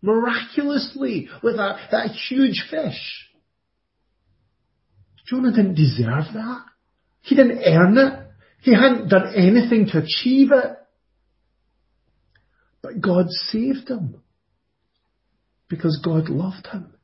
miraculously 0.00 1.28
with 1.42 1.56
a, 1.56 1.76
that 1.90 2.10
huge 2.28 2.64
fish. 2.70 3.28
Jonah 5.26 5.50
didn't 5.50 5.74
deserve 5.74 6.24
that. 6.34 6.64
He 7.20 7.34
didn't 7.34 7.62
earn 7.64 7.98
it. 7.98 8.26
He 8.62 8.72
hadn't 8.72 9.08
done 9.08 9.34
anything 9.34 9.86
to 9.92 9.98
achieve 9.98 10.50
it. 10.52 10.76
But 12.82 13.00
God 13.00 13.26
saved 13.28 13.90
him 13.90 14.22
because 15.68 16.00
God 16.02 16.30
loved 16.30 16.66
him. 16.68 16.94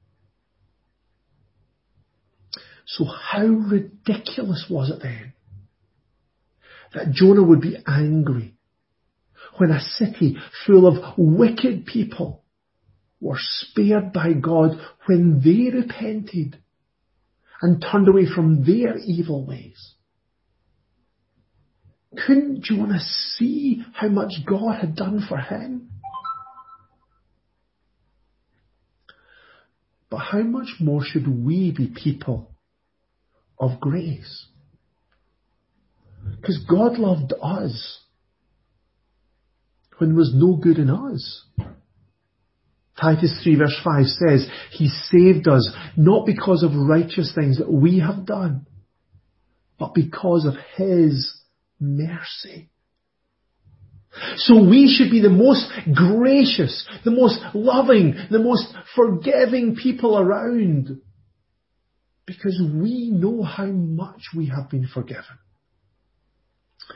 So 2.86 3.04
how 3.04 3.44
ridiculous 3.46 4.66
was 4.70 4.90
it 4.90 5.02
then 5.02 5.33
that 6.94 7.10
Jonah 7.12 7.42
would 7.42 7.60
be 7.60 7.76
angry 7.86 8.54
when 9.58 9.70
a 9.70 9.80
city 9.80 10.36
full 10.66 10.86
of 10.86 11.14
wicked 11.16 11.86
people 11.86 12.44
were 13.20 13.38
spared 13.38 14.12
by 14.12 14.32
God 14.32 14.78
when 15.06 15.40
they 15.44 15.76
repented 15.76 16.58
and 17.62 17.82
turned 17.82 18.08
away 18.08 18.26
from 18.26 18.64
their 18.64 18.98
evil 18.98 19.46
ways. 19.46 19.94
Couldn't 22.26 22.62
Jonah 22.62 23.00
see 23.00 23.84
how 23.94 24.08
much 24.08 24.32
God 24.46 24.80
had 24.80 24.94
done 24.94 25.24
for 25.28 25.38
him? 25.38 25.90
But 30.10 30.18
how 30.18 30.42
much 30.42 30.76
more 30.78 31.02
should 31.02 31.26
we 31.26 31.72
be 31.72 31.88
people 31.88 32.54
of 33.58 33.80
grace? 33.80 34.46
Because 36.44 36.62
God 36.68 36.98
loved 36.98 37.32
us 37.40 38.00
when 39.96 40.10
there 40.10 40.18
was 40.18 40.34
no 40.34 40.56
good 40.56 40.76
in 40.76 40.90
us. 40.90 41.42
Titus 43.00 43.40
3 43.42 43.56
verse 43.56 43.80
5 43.82 44.04
says, 44.04 44.46
He 44.70 44.88
saved 44.88 45.48
us 45.48 45.66
not 45.96 46.26
because 46.26 46.62
of 46.62 46.74
righteous 46.74 47.32
things 47.34 47.56
that 47.56 47.72
we 47.72 48.00
have 48.00 48.26
done, 48.26 48.66
but 49.78 49.94
because 49.94 50.44
of 50.44 50.52
His 50.76 51.34
mercy. 51.80 52.68
So 54.36 54.68
we 54.68 54.94
should 54.94 55.10
be 55.10 55.22
the 55.22 55.30
most 55.30 55.64
gracious, 55.94 56.86
the 57.06 57.10
most 57.10 57.40
loving, 57.54 58.16
the 58.30 58.38
most 58.38 58.66
forgiving 58.94 59.76
people 59.76 60.18
around. 60.18 61.00
Because 62.26 62.60
we 62.62 63.08
know 63.10 63.42
how 63.42 63.64
much 63.64 64.24
we 64.36 64.48
have 64.48 64.68
been 64.68 64.86
forgiven. 64.92 65.38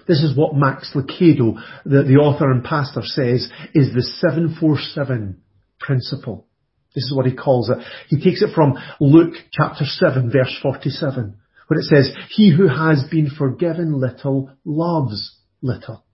This 0.07 0.23
is 0.23 0.37
what 0.37 0.55
Max 0.55 0.93
Lucado, 0.95 1.61
the, 1.85 2.03
the 2.03 2.17
author 2.17 2.51
and 2.51 2.65
pastor 2.65 3.03
says, 3.03 3.51
is 3.75 3.93
the 3.95 4.03
747 4.03 5.41
principle. 5.79 6.47
This 6.95 7.05
is 7.05 7.15
what 7.15 7.27
he 7.27 7.35
calls 7.35 7.71
it. 7.71 7.79
He 8.09 8.23
takes 8.23 8.43
it 8.43 8.55
from 8.55 8.75
Luke 9.01 9.35
chapter 9.53 9.85
7 9.85 10.31
verse 10.33 10.57
47, 10.63 11.37
where 11.67 11.81
it 11.81 11.85
says, 11.85 12.15
He 12.31 12.51
who 12.55 12.69
has 12.69 13.05
been 13.11 13.31
forgiven 13.31 14.01
little 14.01 14.51
loves 14.65 15.37
little. 15.63 16.05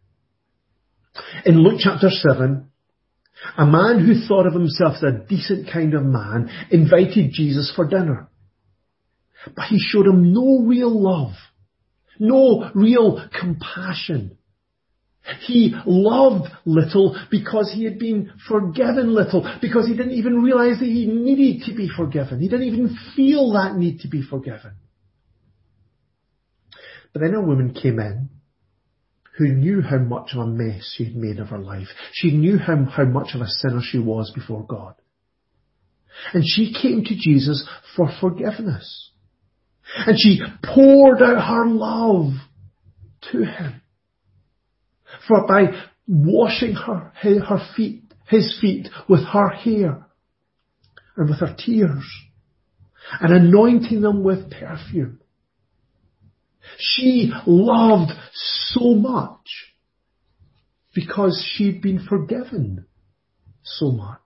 In 1.44 1.58
Luke 1.62 1.78
chapter 1.78 2.10
7, 2.10 2.68
a 3.56 3.66
man 3.66 4.04
who 4.04 4.26
thought 4.26 4.46
of 4.46 4.54
himself 4.54 4.96
as 4.96 5.02
a 5.02 5.26
decent 5.28 5.70
kind 5.72 5.94
of 5.94 6.02
man 6.02 6.50
invited 6.70 7.32
Jesus 7.32 7.72
for 7.74 7.86
dinner. 7.86 8.28
But 9.54 9.66
he 9.66 9.78
showed 9.78 10.06
him 10.06 10.32
no 10.32 10.64
real 10.66 10.90
love, 10.90 11.34
no 12.18 12.70
real 12.74 13.28
compassion. 13.38 14.38
He 15.46 15.74
loved 15.86 16.50
little 16.66 17.18
because 17.30 17.72
he 17.74 17.84
had 17.84 17.98
been 17.98 18.32
forgiven 18.46 19.14
little, 19.14 19.48
because 19.60 19.86
he 19.86 19.96
didn't 19.96 20.12
even 20.12 20.42
realize 20.42 20.78
that 20.80 20.86
he 20.86 21.06
needed 21.06 21.64
to 21.66 21.74
be 21.74 21.88
forgiven. 21.88 22.40
He 22.40 22.48
didn't 22.48 22.66
even 22.66 22.96
feel 23.16 23.52
that 23.52 23.76
need 23.76 24.00
to 24.00 24.08
be 24.08 24.22
forgiven. 24.22 24.72
But 27.12 27.20
then 27.20 27.34
a 27.34 27.40
woman 27.40 27.72
came 27.72 27.98
in 28.00 28.28
who 29.38 29.48
knew 29.48 29.80
how 29.80 29.98
much 29.98 30.30
of 30.34 30.40
a 30.40 30.46
mess 30.46 30.94
she 30.96 31.04
had 31.04 31.16
made 31.16 31.38
of 31.38 31.48
her 31.48 31.58
life. 31.58 31.88
She 32.12 32.36
knew 32.36 32.58
how, 32.58 32.84
how 32.84 33.04
much 33.04 33.34
of 33.34 33.40
a 33.40 33.48
sinner 33.48 33.80
she 33.82 33.98
was 33.98 34.30
before 34.34 34.64
God. 34.64 34.94
And 36.32 36.44
she 36.46 36.72
came 36.72 37.04
to 37.04 37.16
Jesus 37.16 37.66
for 37.96 38.08
forgiveness. 38.20 39.10
And 40.06 40.16
she 40.18 40.40
poured 40.62 41.22
out 41.22 41.46
her 41.46 41.66
love 41.66 42.32
to 43.32 43.44
him. 43.44 43.82
For 45.28 45.46
by 45.46 45.66
washing 46.06 46.74
her, 46.74 47.12
her 47.22 47.68
feet, 47.76 48.02
his 48.26 48.58
feet 48.60 48.88
with 49.08 49.24
her 49.24 49.50
hair 49.50 50.06
and 51.16 51.28
with 51.28 51.40
her 51.40 51.54
tears 51.56 52.04
and 53.20 53.32
anointing 53.32 54.00
them 54.00 54.22
with 54.22 54.50
perfume. 54.50 55.20
She 56.78 57.30
loved 57.46 58.12
so 58.32 58.94
much 58.94 59.74
because 60.94 61.44
she'd 61.54 61.82
been 61.82 62.04
forgiven 62.06 62.86
so 63.62 63.90
much. 63.90 64.20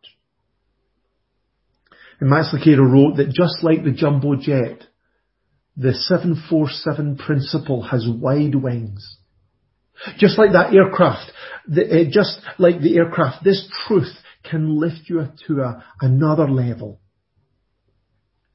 And 2.21 2.31
Lucado 2.31 2.91
wrote 2.91 3.17
that 3.17 3.29
just 3.29 3.63
like 3.63 3.85
the 3.85 3.93
jumbo 3.93 4.37
jet, 4.37 4.87
the 5.79 5.95
747 5.95 7.17
principle 7.19 7.83
has 7.83 8.07
wide 8.09 8.57
wings. 8.57 9.17
Just 10.19 10.37
like 10.37 10.53
that 10.53 10.75
aircraft, 10.75 11.31
the, 11.69 11.83
uh, 11.83 12.05
just 12.11 12.41
like 12.59 12.81
the 12.81 12.97
aircraft, 12.97 13.45
this 13.45 13.69
truth 13.87 14.13
can 14.43 14.79
lift 14.81 15.03
you 15.09 15.25
to 15.47 15.61
a, 15.61 15.85
another 16.01 16.49
level. 16.49 17.01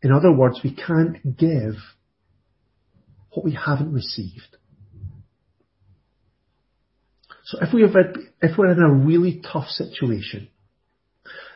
In 0.02 0.12
other 0.12 0.34
words, 0.34 0.60
we 0.64 0.76
can't 0.76 1.38
give 1.38 1.76
what 3.32 3.46
we 3.46 3.54
haven't 3.54 3.94
received. 3.94 4.58
So 7.46 7.60
if 7.62 7.74
we 7.74 7.82
have, 7.82 7.94
if 8.42 8.58
we're 8.58 8.72
in 8.72 8.80
a 8.80 8.94
really 8.94 9.42
tough 9.52 9.68
situation 9.68 10.50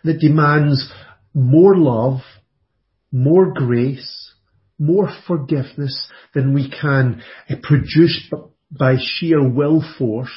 that 0.04 0.20
demands 0.20 0.92
more 1.34 1.76
love, 1.76 2.20
more 3.12 3.54
grace, 3.54 4.34
more 4.80 5.10
forgiveness 5.28 6.10
than 6.34 6.54
we 6.54 6.70
can 6.70 7.22
uh, 7.50 7.56
produce 7.62 8.32
by 8.72 8.96
sheer 9.00 9.48
will 9.48 9.84
force, 9.98 10.34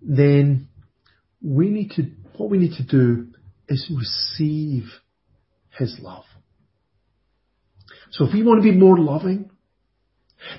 then 0.00 0.68
we 1.42 1.68
need 1.68 1.90
to, 1.96 2.10
what 2.36 2.50
we 2.50 2.58
need 2.58 2.76
to 2.76 2.84
do 2.84 3.28
is 3.68 3.90
receive 3.94 4.84
his 5.78 5.98
love. 6.00 6.24
So 8.12 8.24
if 8.24 8.34
we 8.34 8.42
want 8.42 8.62
to 8.62 8.70
be 8.70 8.76
more 8.76 8.98
loving, 8.98 9.50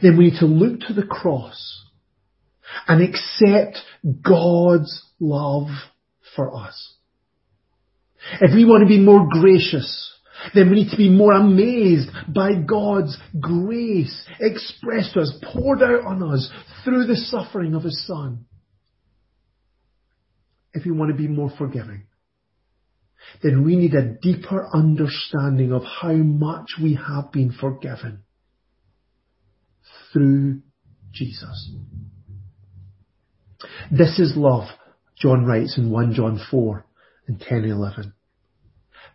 then 0.02 0.18
we 0.18 0.26
need 0.26 0.40
to 0.40 0.46
look 0.46 0.82
to 0.82 0.94
the 0.94 1.06
cross 1.06 1.84
and 2.88 3.02
accept 3.02 3.78
God's 4.24 5.04
love 5.20 5.68
for 6.36 6.56
us. 6.56 6.96
If 8.40 8.54
we 8.54 8.66
want 8.66 8.84
to 8.84 8.88
be 8.88 9.00
more 9.00 9.28
gracious, 9.30 10.14
then 10.54 10.70
we 10.70 10.78
need 10.78 10.92
to 10.92 10.98
be 10.98 11.10
more 11.10 11.34
amazed 11.34 12.10
by 12.34 12.54
God's 12.56 13.18
grace 13.40 14.26
expressed 14.40 15.14
to 15.14 15.22
us, 15.22 15.34
poured 15.54 15.82
out 15.82 16.06
on 16.06 16.24
us 16.24 16.50
through 16.84 17.06
the 17.06 17.16
suffering 17.16 17.76
of 17.76 17.84
His 17.84 18.06
Son. 18.06 18.46
If 20.74 20.86
we 20.86 20.92
want 20.92 21.12
to 21.12 21.18
be 21.18 21.28
more 21.28 21.52
forgiving, 21.58 22.04
then 23.44 23.64
we 23.64 23.76
need 23.76 23.94
a 23.94 24.16
deeper 24.22 24.68
understanding 24.74 25.72
of 25.72 25.84
how 25.84 26.14
much 26.14 26.72
we 26.82 26.96
have 26.96 27.32
been 27.32 27.52
forgiven 27.52 28.24
through 30.12 30.62
Jesus. 31.12 31.72
This 33.92 34.20
is 34.20 34.34
love, 34.36 34.68
John 35.18 35.46
writes 35.46 35.78
in 35.78 35.92
1 35.92 36.14
John 36.14 36.40
4 36.50 36.86
and 37.28 37.40
10 37.40 37.58
and 37.60 37.72
11. 37.72 38.14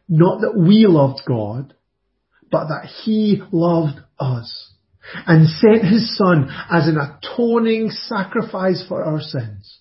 Not 0.08 0.40
that 0.40 0.56
we 0.56 0.86
loved 0.86 1.22
God, 1.26 1.74
but 2.50 2.68
that 2.68 2.88
He 3.04 3.42
loved 3.52 3.98
us 4.18 4.72
and 5.26 5.48
sent 5.48 5.84
His 5.84 6.16
Son 6.16 6.48
as 6.70 6.88
an 6.88 6.98
atoning 6.98 7.90
sacrifice 7.90 8.84
for 8.88 9.04
our 9.04 9.20
sins. 9.20 9.80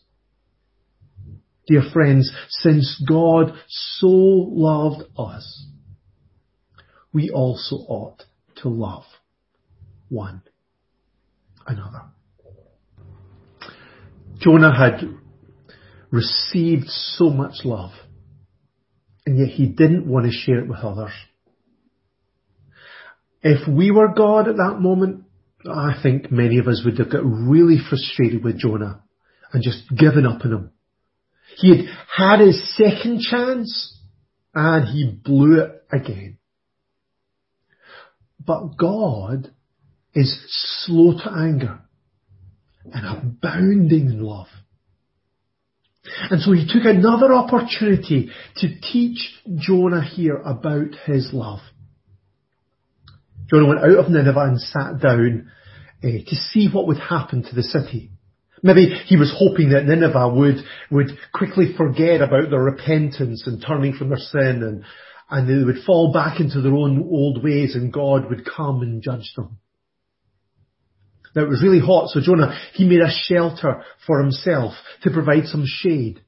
Dear 1.68 1.84
friends, 1.92 2.32
since 2.50 3.02
God 3.08 3.54
so 3.68 4.08
loved 4.08 5.04
us, 5.18 5.68
we 7.12 7.32
also 7.32 7.78
ought 7.78 8.24
to 8.58 8.70
love 8.70 9.04
one 10.10 10.44
another. 11.66 12.04
Jonah 14.38 14.76
had 14.78 15.02
received 16.12 16.88
so 16.88 17.30
much 17.30 17.64
love, 17.64 17.92
and 19.26 19.38
yet 19.38 19.50
he 19.50 19.68
didn't 19.68 20.08
want 20.08 20.26
to 20.26 20.32
share 20.32 20.60
it 20.60 20.68
with 20.68 20.80
others. 20.80 21.12
If 23.42 23.68
we 23.68 23.92
were 23.92 24.14
God 24.14 24.48
at 24.48 24.58
that 24.58 24.80
moment, 24.80 25.26
I 25.70 25.94
think 26.02 26.32
many 26.32 26.60
of 26.60 26.68
us 26.68 26.82
would 26.86 26.98
have 27.00 27.12
got 27.12 27.24
really 27.24 27.78
frustrated 27.90 28.44
with 28.44 28.60
Jonah 28.60 29.04
and 29.52 29.64
just 29.64 29.84
given 29.96 30.26
up 30.26 30.44
on 30.46 30.52
him. 30.52 30.72
He 31.58 31.70
had 31.70 31.86
had 32.16 32.40
his 32.40 32.76
second 32.76 33.22
chance 33.22 34.00
and 34.54 34.88
he 34.88 35.12
blew 35.24 35.62
it 35.62 35.84
again. 35.92 36.38
But 38.44 38.78
God 38.78 39.52
is 40.14 40.38
slow 40.86 41.14
to 41.14 41.32
anger 41.32 41.80
and 42.86 43.06
abounding 43.06 44.08
in 44.08 44.22
love. 44.22 44.48
And 46.32 46.42
so 46.42 46.52
he 46.52 46.66
took 46.66 46.86
another 46.86 47.34
opportunity 47.34 48.30
to 48.58 48.68
teach 48.82 49.34
Jonah 49.58 50.04
here 50.04 50.38
about 50.38 50.96
his 51.06 51.30
love. 51.34 51.60
Jonah 53.50 53.68
went 53.68 53.82
out 53.82 54.06
of 54.06 54.10
Nineveh 54.10 54.40
and 54.40 54.60
sat 54.60 55.00
down 55.00 55.52
uh, 56.04 56.08
to 56.08 56.36
see 56.36 56.70
what 56.72 56.88
would 56.88 56.98
happen 56.98 57.44
to 57.44 57.56
the 57.56 57.64
city. 57.64 58.12
Maybe 58.64 58.88
he 59.06 59.18
was 59.18 59.34
hoping 59.38 59.70
that 59.70 59.86
Nineveh 59.86 60.34
would, 60.34 60.56
would 60.90 61.10
quickly 61.34 61.74
forget 61.78 62.22
about 62.22 62.50
their 62.50 62.64
repentance 62.64 63.46
and 63.46 63.64
turning 63.66 63.94
from 63.94 64.10
their 64.10 64.18
sin 64.18 64.64
and, 64.64 64.84
and 65.30 65.48
they 65.48 65.64
would 65.64 65.84
fall 65.86 66.12
back 66.12 66.40
into 66.40 66.62
their 66.62 66.74
own 66.74 67.04
old 67.04 67.44
ways 67.44 67.76
and 67.76 67.94
God 67.94 68.30
would 68.30 68.46
come 68.46 68.82
and 68.82 69.04
judge 69.04 69.32
them. 69.36 69.60
Now 71.36 71.44
it 71.44 71.50
was 71.50 71.62
really 71.62 71.80
hot, 71.80 72.10
so 72.10 72.22
Jonah, 72.22 72.58
he 72.74 72.88
made 72.88 73.02
a 73.02 73.12
shelter 73.12 73.84
for 74.08 74.22
himself 74.22 74.74
to 75.04 75.12
provide 75.12 75.46
some 75.48 75.66
shade. 75.66 76.22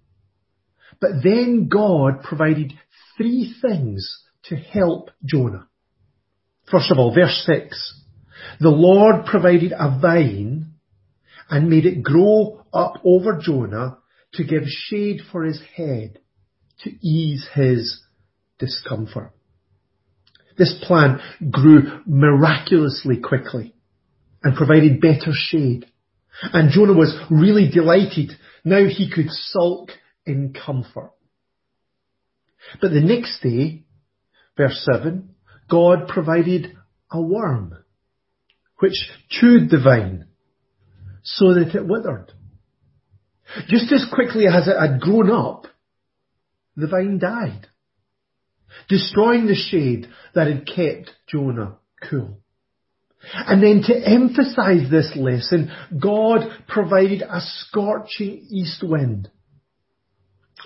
But 0.99 1.23
then 1.23 1.69
God 1.71 2.23
provided 2.23 2.73
three 3.15 3.55
things 3.61 4.21
to 4.45 4.57
help 4.57 5.11
Jonah. 5.23 5.67
First 6.69 6.91
of 6.91 6.99
all, 6.99 7.15
verse 7.15 7.43
6. 7.45 8.03
The 8.59 8.69
Lord 8.69 9.25
provided 9.25 9.71
a 9.71 9.97
vine 9.99 10.73
and 11.49 11.69
made 11.69 11.85
it 11.85 12.03
grow 12.03 12.65
up 12.73 12.99
over 13.05 13.39
Jonah 13.41 13.99
to 14.33 14.43
give 14.43 14.63
shade 14.65 15.21
for 15.31 15.45
his 15.45 15.61
head 15.75 16.19
to 16.83 16.91
ease 17.01 17.47
his 17.53 18.01
discomfort. 18.59 19.31
This 20.57 20.77
plant 20.85 21.21
grew 21.49 22.01
miraculously 22.05 23.17
quickly 23.17 23.73
and 24.47 24.55
provided 24.55 25.01
better 25.01 25.33
shade. 25.33 25.85
And 26.53 26.71
Jonah 26.71 26.93
was 26.93 27.13
really 27.29 27.69
delighted. 27.69 28.31
Now 28.63 28.87
he 28.87 29.11
could 29.13 29.29
sulk 29.29 29.89
in 30.25 30.53
comfort. 30.53 31.11
But 32.79 32.91
the 32.91 33.01
next 33.01 33.41
day, 33.41 33.83
verse 34.55 34.87
7, 34.89 35.35
God 35.69 36.07
provided 36.07 36.77
a 37.11 37.21
worm 37.21 37.75
which 38.79 39.11
chewed 39.29 39.69
the 39.69 39.81
vine 39.83 40.27
so 41.23 41.53
that 41.53 41.75
it 41.75 41.85
withered. 41.85 42.31
Just 43.67 43.91
as 43.91 44.07
quickly 44.13 44.45
as 44.47 44.69
it 44.69 44.79
had 44.79 45.01
grown 45.01 45.29
up, 45.29 45.67
the 46.77 46.87
vine 46.87 47.19
died, 47.19 47.67
destroying 48.87 49.45
the 49.45 49.55
shade 49.55 50.07
that 50.35 50.47
had 50.47 50.65
kept 50.65 51.11
Jonah 51.27 51.79
cool. 52.09 52.39
And 53.33 53.61
then 53.61 53.81
to 53.83 53.95
emphasize 53.95 54.89
this 54.89 55.11
lesson, 55.15 55.71
God 56.01 56.47
provided 56.67 57.21
a 57.21 57.39
scorching 57.41 58.47
east 58.49 58.83
wind. 58.83 59.29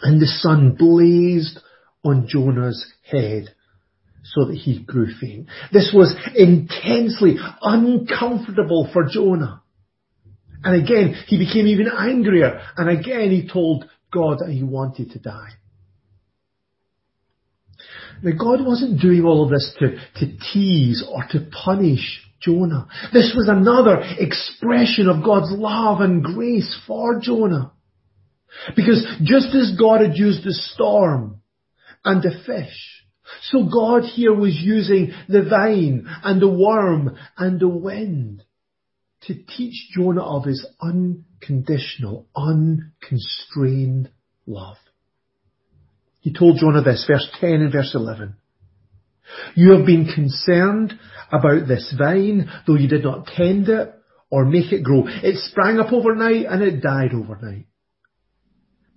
And 0.01 0.21
the 0.21 0.27
sun 0.27 0.75
blazed 0.77 1.59
on 2.03 2.27
Jonah's 2.27 2.85
head 3.09 3.53
so 4.23 4.45
that 4.45 4.55
he 4.55 4.83
grew 4.83 5.07
faint. 5.19 5.47
This 5.71 5.91
was 5.93 6.15
intensely 6.35 7.37
uncomfortable 7.61 8.89
for 8.93 9.05
Jonah. 9.05 9.61
And 10.63 10.83
again, 10.83 11.15
he 11.27 11.37
became 11.37 11.67
even 11.67 11.87
angrier. 11.87 12.61
And 12.77 12.89
again, 12.89 13.31
he 13.31 13.49
told 13.51 13.85
God 14.13 14.39
that 14.39 14.51
he 14.51 14.63
wanted 14.63 15.11
to 15.11 15.19
die. 15.19 15.49
Now, 18.23 18.31
God 18.37 18.65
wasn't 18.65 19.01
doing 19.01 19.23
all 19.23 19.43
of 19.43 19.49
this 19.49 19.75
to, 19.79 19.95
to 20.19 20.37
tease 20.53 21.03
or 21.07 21.23
to 21.31 21.49
punish 21.51 22.21
Jonah. 22.41 22.87
This 23.13 23.33
was 23.35 23.47
another 23.47 24.01
expression 24.19 25.07
of 25.09 25.23
God's 25.23 25.51
love 25.51 26.01
and 26.01 26.23
grace 26.23 26.79
for 26.87 27.19
Jonah. 27.19 27.71
Because 28.75 29.05
just 29.23 29.55
as 29.55 29.77
God 29.77 30.01
had 30.01 30.17
used 30.17 30.43
the 30.43 30.53
storm 30.53 31.41
and 32.03 32.21
the 32.21 32.31
fish, 32.45 33.03
so 33.43 33.63
God 33.63 34.03
here 34.03 34.33
was 34.33 34.55
using 34.55 35.13
the 35.29 35.43
vine 35.43 36.05
and 36.23 36.41
the 36.41 36.49
worm 36.49 37.15
and 37.37 37.59
the 37.59 37.69
wind 37.69 38.43
to 39.23 39.35
teach 39.35 39.89
Jonah 39.95 40.23
of 40.23 40.45
his 40.45 40.65
unconditional, 40.81 42.27
unconstrained 42.35 44.09
love. 44.45 44.77
He 46.21 46.33
told 46.33 46.57
Jonah 46.59 46.81
this, 46.81 47.05
verse 47.07 47.27
10 47.39 47.49
and 47.49 47.71
verse 47.71 47.93
11. 47.93 48.35
You 49.55 49.73
have 49.73 49.85
been 49.85 50.11
concerned 50.13 50.99
about 51.31 51.67
this 51.67 51.93
vine, 51.97 52.49
though 52.65 52.75
you 52.75 52.87
did 52.87 53.03
not 53.03 53.27
tend 53.27 53.67
it 53.69 53.93
or 54.29 54.45
make 54.45 54.71
it 54.71 54.83
grow. 54.83 55.03
It 55.07 55.37
sprang 55.37 55.79
up 55.79 55.91
overnight 55.91 56.45
and 56.45 56.61
it 56.61 56.81
died 56.81 57.13
overnight. 57.13 57.65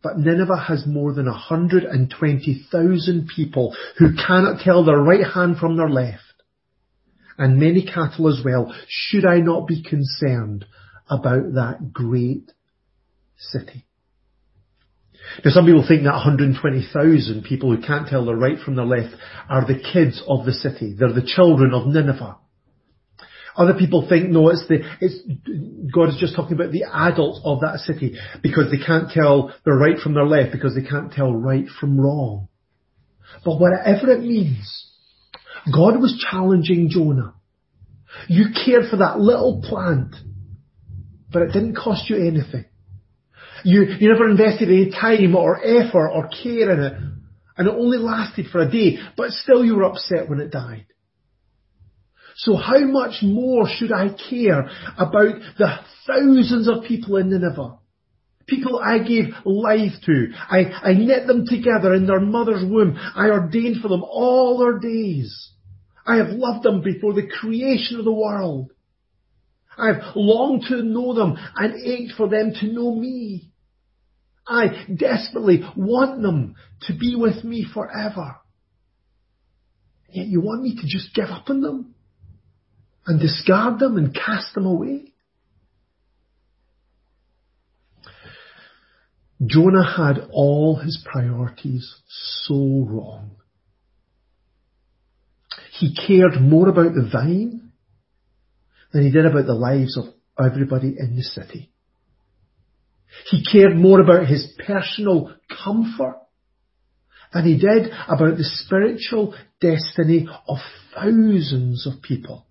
But 0.03 0.19
Nineveh 0.19 0.65
has 0.69 0.87
more 0.87 1.15
than 1.15 1.25
120,000 1.27 3.29
people 3.35 3.75
who 3.99 4.15
cannot 4.15 4.61
tell 4.61 4.85
their 4.85 4.99
right 4.99 5.25
hand 5.25 5.57
from 5.57 5.79
their 5.79 5.89
left. 5.89 6.21
And 7.39 7.59
many 7.59 7.87
cattle 7.87 8.29
as 8.29 8.43
well. 8.45 8.75
Should 8.87 9.25
I 9.25 9.39
not 9.39 9.67
be 9.67 9.83
concerned 9.83 10.67
about 11.09 11.55
that 11.55 11.93
great 11.93 12.53
city? 13.39 13.87
Now 15.45 15.51
some 15.51 15.67
people 15.67 15.85
think 15.87 16.05
that 16.05 16.13
120,000 16.13 17.45
people 17.45 17.75
who 17.75 17.83
can't 17.83 18.09
tell 18.09 18.25
their 18.25 18.37
right 18.37 18.59
from 18.59 18.77
their 18.77 18.85
left 18.85 19.15
are 19.49 19.67
the 19.67 19.81
kids 19.81 20.23
of 20.29 20.45
the 20.45 20.53
city. 20.53 20.95
They're 20.99 21.13
the 21.13 21.27
children 21.27 21.73
of 21.73 21.87
Nineveh. 21.87 22.37
Other 23.57 23.75
people 23.75 24.07
think, 24.09 24.31
no, 24.31 24.49
it's 24.49 24.67
the, 24.69 24.81
it's, 25.01 25.21
God 25.95 26.09
is 26.09 26.17
just 26.19 26.35
talking 26.35 26.55
about 26.55 26.73
the 26.73 26.85
adults 26.93 27.41
of 27.45 27.61
that 27.61 27.79
city 27.79 28.17
because 28.43 28.71
they 28.71 28.85
can't 28.85 29.11
tell 29.11 29.55
their 29.65 29.77
right 29.77 29.99
from 29.99 30.15
their 30.15 30.27
left 30.27 30.51
because 30.51 30.75
they 30.75 30.83
can't 30.83 31.13
tell 31.13 31.33
right 31.33 31.67
from 31.81 32.01
wrong. 32.01 32.49
But 33.45 33.61
whatever 33.61 34.11
it 34.11 34.21
means, 34.21 34.91
God 35.73 36.01
was 36.01 36.25
challenging 36.31 36.89
Jonah. 36.91 37.35
You 38.29 38.47
cared 38.65 38.91
for 38.91 38.97
that 38.97 39.21
little 39.21 39.63
plant, 39.63 40.15
but 41.33 41.43
it 41.43 41.53
didn't 41.53 41.77
cost 41.77 42.11
you 42.11 42.17
anything. 42.17 42.65
You, 43.65 43.85
you 43.99 44.13
never 44.13 44.29
invested 44.29 44.69
any 44.69 44.91
time 44.91 45.35
or 45.35 45.59
effort 45.59 46.11
or 46.11 46.29
care 46.29 46.71
in 46.71 46.81
it. 46.81 46.93
And 47.57 47.69
it 47.69 47.75
only 47.75 47.99
lasted 47.99 48.47
for 48.51 48.61
a 48.61 48.71
day, 48.71 48.99
but 49.17 49.31
still 49.31 49.65
you 49.65 49.77
were 49.77 49.85
upset 49.85 50.29
when 50.29 50.41
it 50.41 50.51
died. 50.51 50.87
So 52.37 52.57
how 52.57 52.81
much 52.81 53.23
more 53.23 53.69
should 53.69 53.93
I 53.93 54.09
care 54.09 54.69
about 54.99 55.37
the 55.57 55.79
thousands 56.07 56.69
of 56.69 56.85
people 56.85 57.17
in 57.17 57.31
Nineveh? 57.31 57.79
People 58.47 58.79
I 58.79 58.99
gave 58.99 59.27
life 59.45 59.93
to. 60.05 60.27
I, 60.37 60.65
I 60.83 60.93
knit 60.93 61.27
them 61.27 61.47
together 61.47 61.95
in 61.95 62.07
their 62.07 62.21
mother's 62.21 62.65
womb. 62.69 62.99
I 62.99 63.31
ordained 63.31 63.81
for 63.81 63.89
them 63.89 64.03
all 64.03 64.59
their 64.59 64.79
days. 64.79 65.53
I 66.05 66.17
have 66.17 66.31
loved 66.31 66.65
them 66.65 66.83
before 66.83 67.15
the 67.15 67.27
creation 67.27 67.99
of 67.99 68.05
the 68.05 68.13
world. 68.13 68.73
I 69.79 69.87
have 69.89 70.03
longed 70.15 70.65
to 70.69 70.83
know 70.83 71.15
them 71.15 71.37
and 71.57 71.75
ached 71.75 72.15
for 72.17 72.29
them 72.29 72.53
to 72.61 72.67
know 72.67 72.95
me. 72.95 73.51
I 74.47 74.87
desperately 74.95 75.63
want 75.77 76.23
them 76.23 76.57
to 76.83 76.93
be 76.93 77.15
with 77.17 77.45
me 77.45 77.65
forever. 77.73 78.37
Yet 80.11 80.27
you 80.27 80.41
want 80.41 80.63
me 80.63 80.77
to 80.77 80.83
just 80.87 81.15
give 81.15 81.31
up 81.31 81.49
on 81.49 81.61
them 81.61 81.95
and 83.07 83.21
discard 83.21 83.79
them 83.79 83.97
and 83.97 84.15
cast 84.15 84.55
them 84.55 84.67
away? 84.67 85.13
Jonah 89.45 89.85
had 89.85 90.29
all 90.31 90.77
his 90.77 91.05
priorities 91.05 91.95
so 92.09 92.87
wrong. 92.89 93.37
He 95.73 95.95
cared 95.95 96.41
more 96.41 96.69
about 96.69 96.95
the 96.95 97.09
vine 97.11 97.73
than 98.93 99.03
he 99.03 99.11
did 99.11 99.27
about 99.27 99.47
the 99.47 99.55
lives 99.55 99.99
of 99.99 100.05
everybody 100.39 100.95
in 100.99 101.17
the 101.17 101.23
city. 101.23 101.74
He 103.31 103.45
cared 103.45 103.77
more 103.77 104.01
about 104.01 104.27
his 104.27 104.47
personal 104.67 105.33
comfort 105.65 106.21
than 107.33 107.45
he 107.45 107.59
did 107.59 107.91
about 108.09 108.37
the 108.37 108.45
spiritual 108.45 109.35
destiny 109.61 110.29
of 110.49 110.59
thousands 110.95 111.87
of 111.87 112.03
people. 112.03 112.47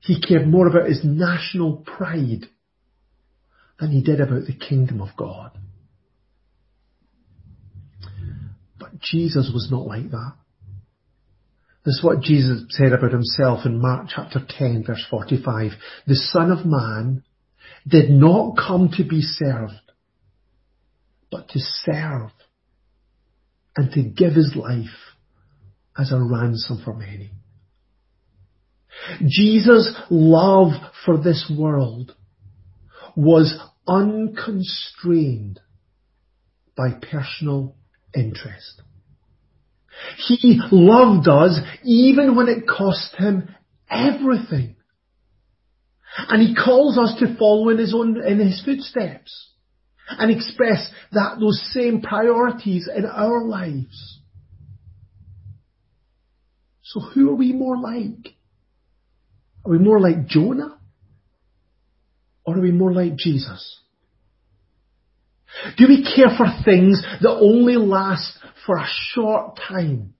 He 0.00 0.20
cared 0.20 0.46
more 0.46 0.68
about 0.68 0.88
his 0.88 1.00
national 1.04 1.78
pride 1.78 2.46
than 3.80 3.90
he 3.90 4.02
did 4.02 4.20
about 4.20 4.46
the 4.46 4.54
kingdom 4.54 5.00
of 5.00 5.08
God. 5.16 5.50
But 8.78 9.00
Jesus 9.00 9.50
was 9.52 9.68
not 9.70 9.86
like 9.86 10.10
that. 10.10 10.34
This 11.84 11.96
is 11.96 12.04
what 12.04 12.20
Jesus 12.20 12.64
said 12.70 12.92
about 12.92 13.12
himself 13.12 13.64
in 13.64 13.80
Mark 13.80 14.08
chapter 14.14 14.40
10 14.46 14.84
verse 14.86 15.04
45. 15.10 15.72
The 16.06 16.14
Son 16.14 16.50
of 16.50 16.66
Man 16.66 17.22
did 17.86 18.10
not 18.10 18.56
come 18.56 18.90
to 18.96 19.04
be 19.04 19.20
served, 19.20 19.72
but 21.30 21.48
to 21.50 21.58
serve 21.58 22.30
and 23.76 23.92
to 23.92 24.02
give 24.02 24.34
his 24.34 24.54
life 24.56 25.14
as 25.96 26.12
a 26.12 26.20
ransom 26.20 26.80
for 26.84 26.94
many. 26.94 27.30
Jesus' 29.26 29.94
love 30.10 30.72
for 31.04 31.18
this 31.18 31.50
world 31.56 32.14
was 33.16 33.58
unconstrained 33.86 35.60
by 36.76 36.90
personal 36.92 37.76
interest. 38.14 38.82
He 40.28 40.60
loved 40.70 41.28
us 41.28 41.58
even 41.84 42.36
when 42.36 42.48
it 42.48 42.68
cost 42.68 43.16
him 43.16 43.54
everything. 43.90 44.76
And 46.28 46.42
he 46.42 46.54
calls 46.54 46.98
us 46.98 47.14
to 47.20 47.36
follow 47.38 47.68
in 47.68 47.78
his 47.78 47.94
own, 47.94 48.20
in 48.26 48.38
his 48.38 48.62
footsteps 48.64 49.52
and 50.08 50.30
express 50.30 50.90
that, 51.12 51.38
those 51.38 51.60
same 51.72 52.00
priorities 52.00 52.88
in 52.94 53.04
our 53.06 53.44
lives. 53.44 54.20
So 56.82 57.00
who 57.00 57.30
are 57.30 57.34
we 57.34 57.52
more 57.52 57.76
like? 57.76 58.34
Are 59.64 59.70
we 59.70 59.78
more 59.78 60.00
like 60.00 60.26
Jonah? 60.26 60.78
Or 62.44 62.56
are 62.56 62.62
we 62.62 62.72
more 62.72 62.92
like 62.92 63.16
Jesus? 63.16 63.80
Do 65.76 65.86
we 65.86 66.02
care 66.02 66.34
for 66.36 66.46
things 66.64 67.02
that 67.20 67.30
only 67.30 67.76
last 67.76 68.38
for 68.64 68.76
a 68.76 68.86
short 68.86 69.58
time? 69.68 70.14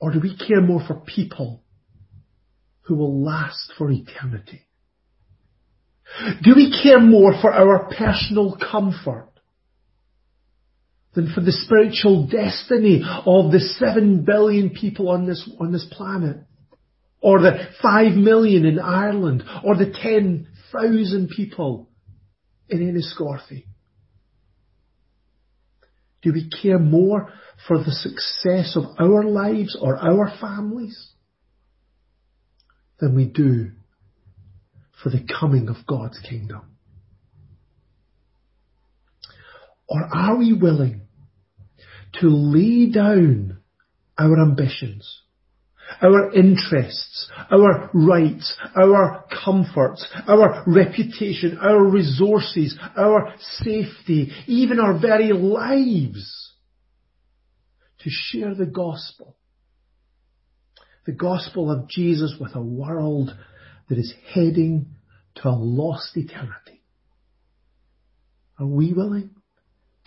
Or 0.00 0.12
do 0.12 0.20
we 0.20 0.36
care 0.36 0.60
more 0.60 0.82
for 0.86 0.94
people 0.94 1.62
who 2.88 2.94
will 2.94 3.22
last 3.22 3.72
for 3.76 3.90
eternity? 3.90 4.62
Do 6.42 6.54
we 6.56 6.74
care 6.82 6.98
more 6.98 7.34
for 7.40 7.52
our 7.52 7.90
personal 7.94 8.56
comfort 8.56 9.28
than 11.14 11.30
for 11.34 11.42
the 11.42 11.52
spiritual 11.52 12.26
destiny 12.28 13.02
of 13.04 13.52
the 13.52 13.60
seven 13.60 14.24
billion 14.24 14.70
people 14.70 15.10
on 15.10 15.26
this, 15.26 15.48
on 15.60 15.70
this 15.70 15.86
planet? 15.92 16.38
Or 17.20 17.40
the 17.40 17.68
five 17.82 18.14
million 18.14 18.64
in 18.64 18.78
Ireland? 18.78 19.44
Or 19.62 19.76
the 19.76 19.92
ten 19.92 20.48
thousand 20.72 21.28
people 21.36 21.90
in 22.70 22.78
Enniscorthy? 22.78 23.66
Do 26.22 26.32
we 26.32 26.48
care 26.48 26.78
more 26.78 27.30
for 27.66 27.78
the 27.78 27.92
success 27.92 28.76
of 28.76 28.84
our 28.98 29.24
lives 29.24 29.76
or 29.78 29.96
our 29.98 30.32
families 30.40 31.12
than 32.98 33.14
we 33.14 33.26
do 33.26 33.70
for 35.02 35.10
the 35.10 35.24
coming 35.40 35.68
of 35.68 35.76
God's 35.86 36.18
kingdom? 36.18 36.62
Or 39.88 40.02
are 40.12 40.36
we 40.36 40.52
willing 40.52 41.02
to 42.20 42.28
lay 42.28 42.90
down 42.90 43.58
our 44.18 44.40
ambitions 44.42 45.22
our 46.02 46.32
interests, 46.32 47.30
our 47.50 47.90
rights, 47.92 48.56
our 48.76 49.24
comforts, 49.44 50.06
our 50.26 50.62
reputation, 50.66 51.58
our 51.60 51.82
resources, 51.82 52.78
our 52.96 53.34
safety, 53.62 54.30
even 54.46 54.78
our 54.78 54.98
very 54.98 55.32
lives 55.32 56.52
to 58.00 58.10
share 58.10 58.54
the 58.54 58.66
gospel. 58.66 59.36
The 61.08 61.14
gospel 61.14 61.70
of 61.70 61.88
Jesus 61.88 62.34
with 62.38 62.54
a 62.54 62.60
world 62.60 63.34
that 63.88 63.96
is 63.96 64.12
heading 64.34 64.88
to 65.36 65.48
a 65.48 65.56
lost 65.56 66.14
eternity. 66.14 66.82
Are 68.58 68.66
we 68.66 68.92
willing 68.92 69.30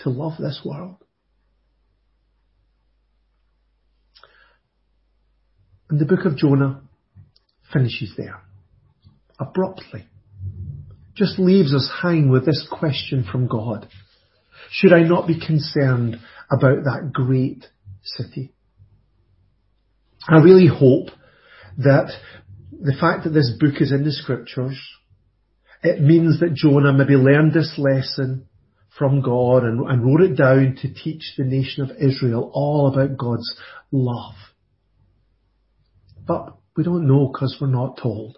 to 0.02 0.12
love 0.12 0.34
this 0.38 0.62
world? 0.64 1.04
And 5.90 6.00
the 6.00 6.06
book 6.06 6.24
of 6.26 6.38
Jonah 6.38 6.84
finishes 7.74 8.14
there. 8.16 8.40
Abruptly. 9.40 10.06
Just 11.16 11.40
leaves 11.40 11.74
us 11.74 11.92
hanging 12.04 12.30
with 12.30 12.46
this 12.46 12.68
question 12.72 13.26
from 13.32 13.48
God. 13.48 13.88
Should 14.70 14.94
I 14.94 15.02
not 15.02 15.26
be 15.26 15.40
concerned 15.44 16.20
about 16.52 16.84
that 16.84 17.10
great 17.12 17.66
city? 18.04 18.54
I 20.30 20.38
really 20.38 20.68
hope 20.68 21.10
that 21.78 22.12
the 22.72 22.96
fact 23.00 23.24
that 23.24 23.32
this 23.32 23.52
book 23.60 23.82
is 23.82 23.92
in 23.92 24.04
the 24.04 24.12
scriptures, 24.12 24.80
it 25.84 26.02
means 26.02 26.40
that 26.40 26.54
Jonah 26.54 26.94
maybe 26.94 27.16
learned 27.16 27.54
this 27.54 27.74
lesson 27.78 28.48
from 28.98 29.22
God 29.22 29.64
and, 29.64 29.80
and 29.90 30.06
wrote 30.06 30.32
it 30.32 30.36
down 30.36 30.78
to 30.82 30.94
teach 30.94 31.34
the 31.38 31.44
nation 31.44 31.84
of 31.84 31.92
Israel 31.98 32.52
all 32.54 32.88
about 32.94 33.18
God's 33.18 33.56
love 33.92 34.36
but 36.32 36.56
we 36.78 36.84
don't 36.84 37.08
know 37.08 37.28
because 37.28 37.58
we're 37.60 37.68
not 37.68 38.00
told. 38.02 38.38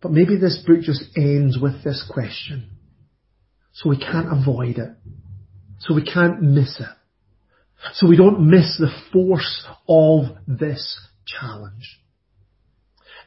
But 0.00 0.12
maybe 0.12 0.36
this 0.36 0.62
book 0.66 0.80
just 0.80 1.04
ends 1.16 1.58
with 1.60 1.84
this 1.84 2.08
question. 2.10 2.70
So 3.74 3.90
we 3.90 3.98
can't 3.98 4.32
avoid 4.32 4.78
it. 4.78 4.90
So 5.80 5.94
we 5.94 6.04
can't 6.04 6.42
miss 6.42 6.80
it. 6.80 6.86
So 7.94 8.06
we 8.08 8.16
don't 8.16 8.48
miss 8.48 8.78
the 8.78 8.92
force 9.12 9.66
of 9.88 10.36
this 10.46 10.98
challenge. 11.26 12.00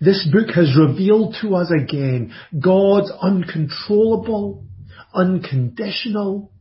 This 0.02 0.28
book 0.32 0.50
has 0.56 0.78
revealed 0.78 1.36
to 1.42 1.56
us 1.56 1.72
again 1.72 2.34
God's 2.60 3.12
uncontrollable, 3.22 4.66
unconditional, 5.14 6.52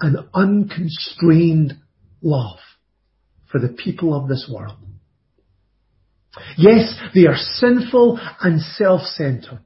and 0.00 0.16
unconstrained 0.34 1.74
love 2.22 2.58
for 3.50 3.60
the 3.60 3.68
people 3.68 4.14
of 4.14 4.28
this 4.28 4.48
world. 4.52 4.76
Yes, 6.56 6.94
they 7.14 7.26
are 7.26 7.36
sinful 7.36 8.20
and 8.42 8.60
self-centered. 8.60 9.64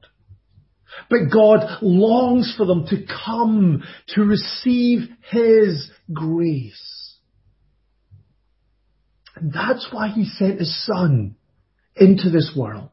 But 1.09 1.31
God 1.31 1.79
longs 1.81 2.53
for 2.55 2.65
them 2.65 2.85
to 2.87 3.05
come 3.25 3.83
to 4.09 4.21
receive 4.21 5.09
His 5.29 5.91
grace. 6.13 7.00
And 9.41 9.51
that's 9.51 9.87
why 9.91 10.09
He 10.09 10.25
sent 10.25 10.59
His 10.59 10.85
Son 10.85 11.35
into 11.95 12.29
this 12.29 12.53
world. 12.55 12.91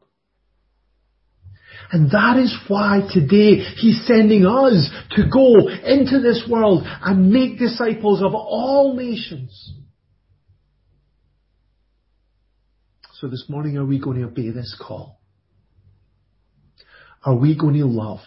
And 1.91 2.09
that 2.11 2.37
is 2.37 2.55
why 2.67 3.01
today 3.11 3.63
He's 3.77 4.05
sending 4.05 4.45
us 4.45 4.89
to 5.11 5.29
go 5.31 5.69
into 5.69 6.19
this 6.19 6.47
world 6.49 6.83
and 6.85 7.31
make 7.31 7.59
disciples 7.59 8.23
of 8.23 8.33
all 8.33 8.95
nations. 8.95 9.73
So 13.13 13.27
this 13.27 13.45
morning, 13.47 13.77
are 13.77 13.85
we 13.85 13.99
going 13.99 14.17
to 14.17 14.25
obey 14.25 14.49
this 14.49 14.75
call? 14.81 15.19
Are 17.23 17.35
we 17.35 17.55
going 17.55 17.75
to 17.75 17.85
love 17.85 18.21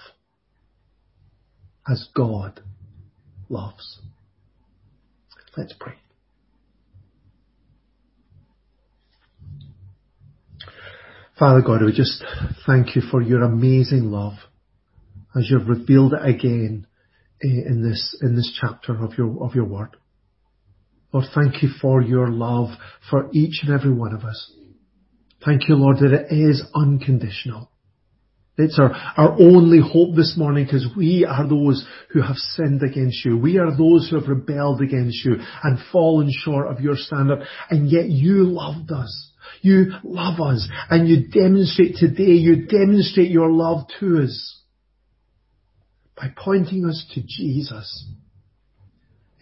as 1.89 2.07
God 2.15 2.61
loves? 3.49 4.01
Let's 5.57 5.75
pray. 5.81 6.02
Father 11.39 11.63
God, 11.63 11.83
we 11.83 11.93
just 11.93 12.23
thank 12.67 12.95
you 12.95 13.03
for 13.11 13.23
your 13.23 13.43
amazing 13.43 14.11
love 14.11 14.35
as 15.35 15.49
you've 15.51 15.69
revealed 15.69 16.13
it 16.13 16.29
again 16.29 16.87
eh, 17.43 17.49
in 17.67 17.83
this, 17.83 18.17
in 18.21 18.37
this 18.37 18.57
chapter 18.61 19.03
of 19.03 19.15
your, 19.17 19.43
of 19.43 19.55
your 19.55 19.65
word. 19.65 19.97
Lord, 21.13 21.27
thank 21.35 21.63
you 21.63 21.71
for 21.81 22.03
your 22.03 22.29
love 22.29 22.69
for 23.11 23.31
each 23.33 23.61
and 23.63 23.73
every 23.73 23.93
one 23.93 24.15
of 24.15 24.25
us. 24.25 24.53
Thank 25.45 25.69
you, 25.69 25.75
Lord, 25.75 25.99
that 25.99 26.13
it 26.13 26.27
is 26.31 26.63
unconditional. 26.75 27.71
It's 28.59 28.79
our, 28.79 28.93
our 28.93 29.33
only 29.41 29.81
hope 29.81 30.15
this 30.15 30.35
morning 30.37 30.67
because 30.67 30.87
we 30.95 31.25
are 31.25 31.49
those 31.49 31.87
who 32.11 32.21
have 32.21 32.37
sinned 32.37 32.83
against 32.83 33.25
you. 33.25 33.39
We 33.39 33.59
are 33.59 33.71
those 33.77 34.09
who 34.09 34.21
have 34.21 34.29
rebelled 34.29 34.83
against 34.83 35.25
you 35.25 35.37
and 35.63 35.79
fallen 35.91 36.31
short 36.31 36.69
of 36.69 36.81
your 36.81 36.97
standard. 36.97 37.45
And 37.71 37.91
yet 37.91 38.11
you 38.11 38.45
loved 38.45 38.93
us. 38.93 39.32
You 39.61 39.93
love 40.05 40.41
us 40.41 40.69
and 40.91 41.09
you 41.09 41.29
demonstrate 41.29 41.97
today, 41.97 42.33
you 42.33 42.67
demonstrate 42.67 43.31
your 43.31 43.51
love 43.51 43.87
to 44.01 44.23
us 44.23 44.61
by 46.17 46.29
pointing 46.37 46.85
us 46.87 47.05
to 47.15 47.23
Jesus 47.23 48.07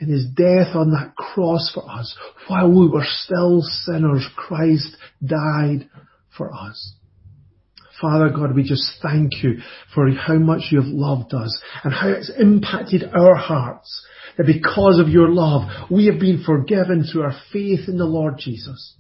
in 0.01 0.09
his 0.09 0.27
death 0.35 0.75
on 0.75 0.91
that 0.91 1.15
cross 1.15 1.71
for 1.75 1.89
us. 1.89 2.17
While 2.49 2.71
we 2.71 2.89
were 2.89 3.07
still 3.07 3.61
sinners, 3.63 4.27
Christ 4.35 4.97
died 5.25 5.89
for 6.37 6.53
us. 6.53 6.95
Father 8.01 8.31
God, 8.31 8.55
we 8.55 8.63
just 8.63 8.95
thank 9.03 9.43
you 9.43 9.59
for 9.95 10.11
how 10.11 10.39
much 10.39 10.69
you've 10.71 10.87
loved 10.87 11.35
us 11.35 11.61
and 11.85 11.93
how 11.93 12.09
it's 12.09 12.33
impacted 12.39 13.05
our 13.13 13.35
hearts. 13.35 14.07
That 14.39 14.47
because 14.47 14.99
of 14.99 15.09
your 15.09 15.29
love, 15.29 15.69
we 15.91 16.07
have 16.07 16.19
been 16.19 16.43
forgiven 16.45 17.05
through 17.05 17.23
our 17.23 17.35
faith 17.53 17.89
in 17.89 17.99
the 17.99 18.07
Lord 18.07 18.39
Jesus. 18.39 18.95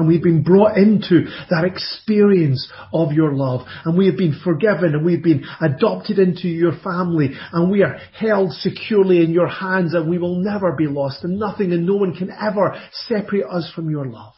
And 0.00 0.08
we've 0.08 0.22
been 0.22 0.42
brought 0.42 0.78
into 0.78 1.26
that 1.50 1.64
experience 1.64 2.72
of 2.90 3.12
your 3.12 3.34
love. 3.34 3.66
And 3.84 3.98
we 3.98 4.06
have 4.06 4.16
been 4.16 4.40
forgiven 4.42 4.94
and 4.94 5.04
we've 5.04 5.22
been 5.22 5.44
adopted 5.60 6.18
into 6.18 6.48
your 6.48 6.72
family. 6.82 7.32
And 7.52 7.70
we 7.70 7.82
are 7.82 7.98
held 8.18 8.52
securely 8.52 9.22
in 9.22 9.30
your 9.30 9.46
hands 9.46 9.92
and 9.92 10.08
we 10.08 10.16
will 10.16 10.42
never 10.42 10.72
be 10.72 10.86
lost. 10.86 11.22
And 11.22 11.38
nothing 11.38 11.72
and 11.72 11.84
no 11.84 11.96
one 11.96 12.16
can 12.16 12.30
ever 12.30 12.80
separate 12.92 13.44
us 13.44 13.70
from 13.74 13.90
your 13.90 14.06
love. 14.06 14.32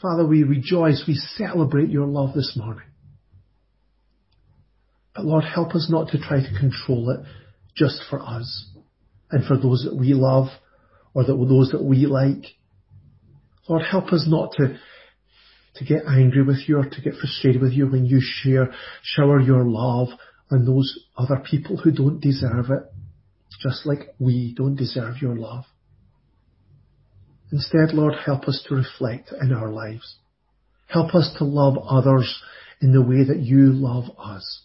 Father, 0.00 0.26
we 0.26 0.42
rejoice, 0.42 1.04
we 1.06 1.14
celebrate 1.14 1.90
your 1.90 2.06
love 2.06 2.34
this 2.34 2.56
morning. 2.56 2.88
But 5.14 5.26
Lord, 5.26 5.44
help 5.44 5.74
us 5.74 5.88
not 5.90 6.12
to 6.12 6.18
try 6.18 6.40
to 6.40 6.58
control 6.58 7.10
it 7.10 7.26
just 7.76 8.00
for 8.08 8.20
us 8.22 8.70
and 9.30 9.44
for 9.44 9.58
those 9.58 9.84
that 9.84 9.94
we 9.94 10.14
love 10.14 10.46
or 11.12 11.24
that 11.24 11.34
those 11.34 11.72
that 11.72 11.84
we 11.84 12.06
like. 12.06 12.44
Lord, 13.68 13.82
help 13.82 14.12
us 14.12 14.24
not 14.26 14.52
to, 14.52 14.78
to 15.76 15.84
get 15.84 16.04
angry 16.08 16.42
with 16.42 16.66
you 16.66 16.78
or 16.78 16.88
to 16.88 17.00
get 17.02 17.14
frustrated 17.14 17.60
with 17.60 17.72
you 17.72 17.86
when 17.86 18.06
you 18.06 18.20
share, 18.20 18.72
shower 19.02 19.40
your 19.40 19.64
love 19.64 20.08
on 20.50 20.64
those 20.64 20.98
other 21.16 21.42
people 21.48 21.76
who 21.76 21.92
don't 21.92 22.20
deserve 22.20 22.70
it, 22.70 22.82
just 23.60 23.84
like 23.84 24.14
we 24.18 24.54
don't 24.56 24.76
deserve 24.76 25.20
your 25.20 25.36
love. 25.36 25.64
Instead, 27.52 27.92
Lord, 27.92 28.14
help 28.24 28.44
us 28.44 28.64
to 28.68 28.74
reflect 28.74 29.32
in 29.38 29.52
our 29.52 29.70
lives. 29.70 30.16
Help 30.86 31.14
us 31.14 31.34
to 31.38 31.44
love 31.44 31.76
others 31.78 32.42
in 32.80 32.92
the 32.92 33.02
way 33.02 33.24
that 33.24 33.40
you 33.40 33.72
love 33.72 34.04
us. 34.18 34.62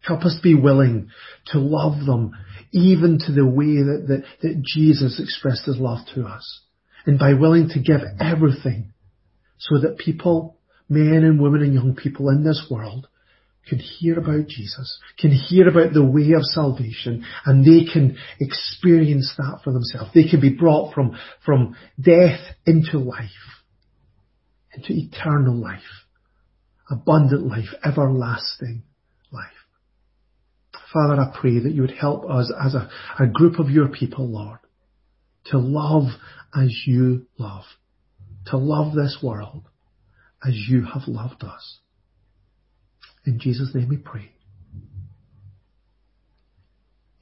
Help 0.00 0.22
us 0.22 0.38
be 0.42 0.54
willing 0.54 1.08
to 1.46 1.58
love 1.58 2.04
them 2.04 2.32
even 2.72 3.18
to 3.18 3.32
the 3.32 3.46
way 3.46 3.76
that, 3.76 4.04
that, 4.08 4.24
that 4.42 4.62
Jesus 4.62 5.20
expressed 5.20 5.64
his 5.64 5.78
love 5.78 6.00
to 6.14 6.26
us 6.26 6.62
and 7.06 7.18
by 7.18 7.34
willing 7.34 7.68
to 7.70 7.80
give 7.80 8.00
everything 8.20 8.92
so 9.58 9.78
that 9.78 9.98
people, 9.98 10.56
men 10.88 11.24
and 11.24 11.40
women 11.40 11.62
and 11.62 11.74
young 11.74 11.94
people 11.94 12.28
in 12.28 12.44
this 12.44 12.66
world 12.70 13.08
can 13.68 13.78
hear 13.78 14.18
about 14.18 14.48
Jesus, 14.48 14.98
can 15.18 15.30
hear 15.30 15.68
about 15.68 15.92
the 15.92 16.04
way 16.04 16.32
of 16.32 16.42
salvation, 16.42 17.24
and 17.44 17.64
they 17.64 17.90
can 17.90 18.16
experience 18.40 19.32
that 19.38 19.60
for 19.62 19.72
themselves. 19.72 20.10
They 20.14 20.28
can 20.28 20.40
be 20.40 20.50
brought 20.50 20.94
from, 20.94 21.16
from 21.44 21.76
death 22.00 22.40
into 22.66 22.98
life, 22.98 23.30
into 24.74 24.92
eternal 24.92 25.54
life, 25.54 25.80
abundant 26.90 27.46
life, 27.46 27.68
everlasting 27.84 28.82
life. 29.30 29.44
Father, 30.92 31.20
I 31.20 31.32
pray 31.40 31.60
that 31.60 31.72
you 31.72 31.82
would 31.82 31.92
help 31.92 32.28
us 32.28 32.52
as 32.60 32.74
a, 32.74 32.90
a 33.18 33.26
group 33.26 33.58
of 33.58 33.70
your 33.70 33.88
people, 33.88 34.28
Lord, 34.28 34.58
to 35.46 35.58
love 35.58 36.08
as 36.54 36.82
you 36.86 37.26
love, 37.38 37.64
to 38.46 38.56
love 38.56 38.94
this 38.94 39.18
world 39.22 39.68
as 40.44 40.54
you 40.68 40.84
have 40.84 41.02
loved 41.06 41.44
us. 41.44 41.78
In 43.24 43.38
Jesus' 43.38 43.74
name 43.74 43.88
we 43.88 43.96
pray. 43.96 44.32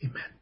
Amen. 0.02 0.39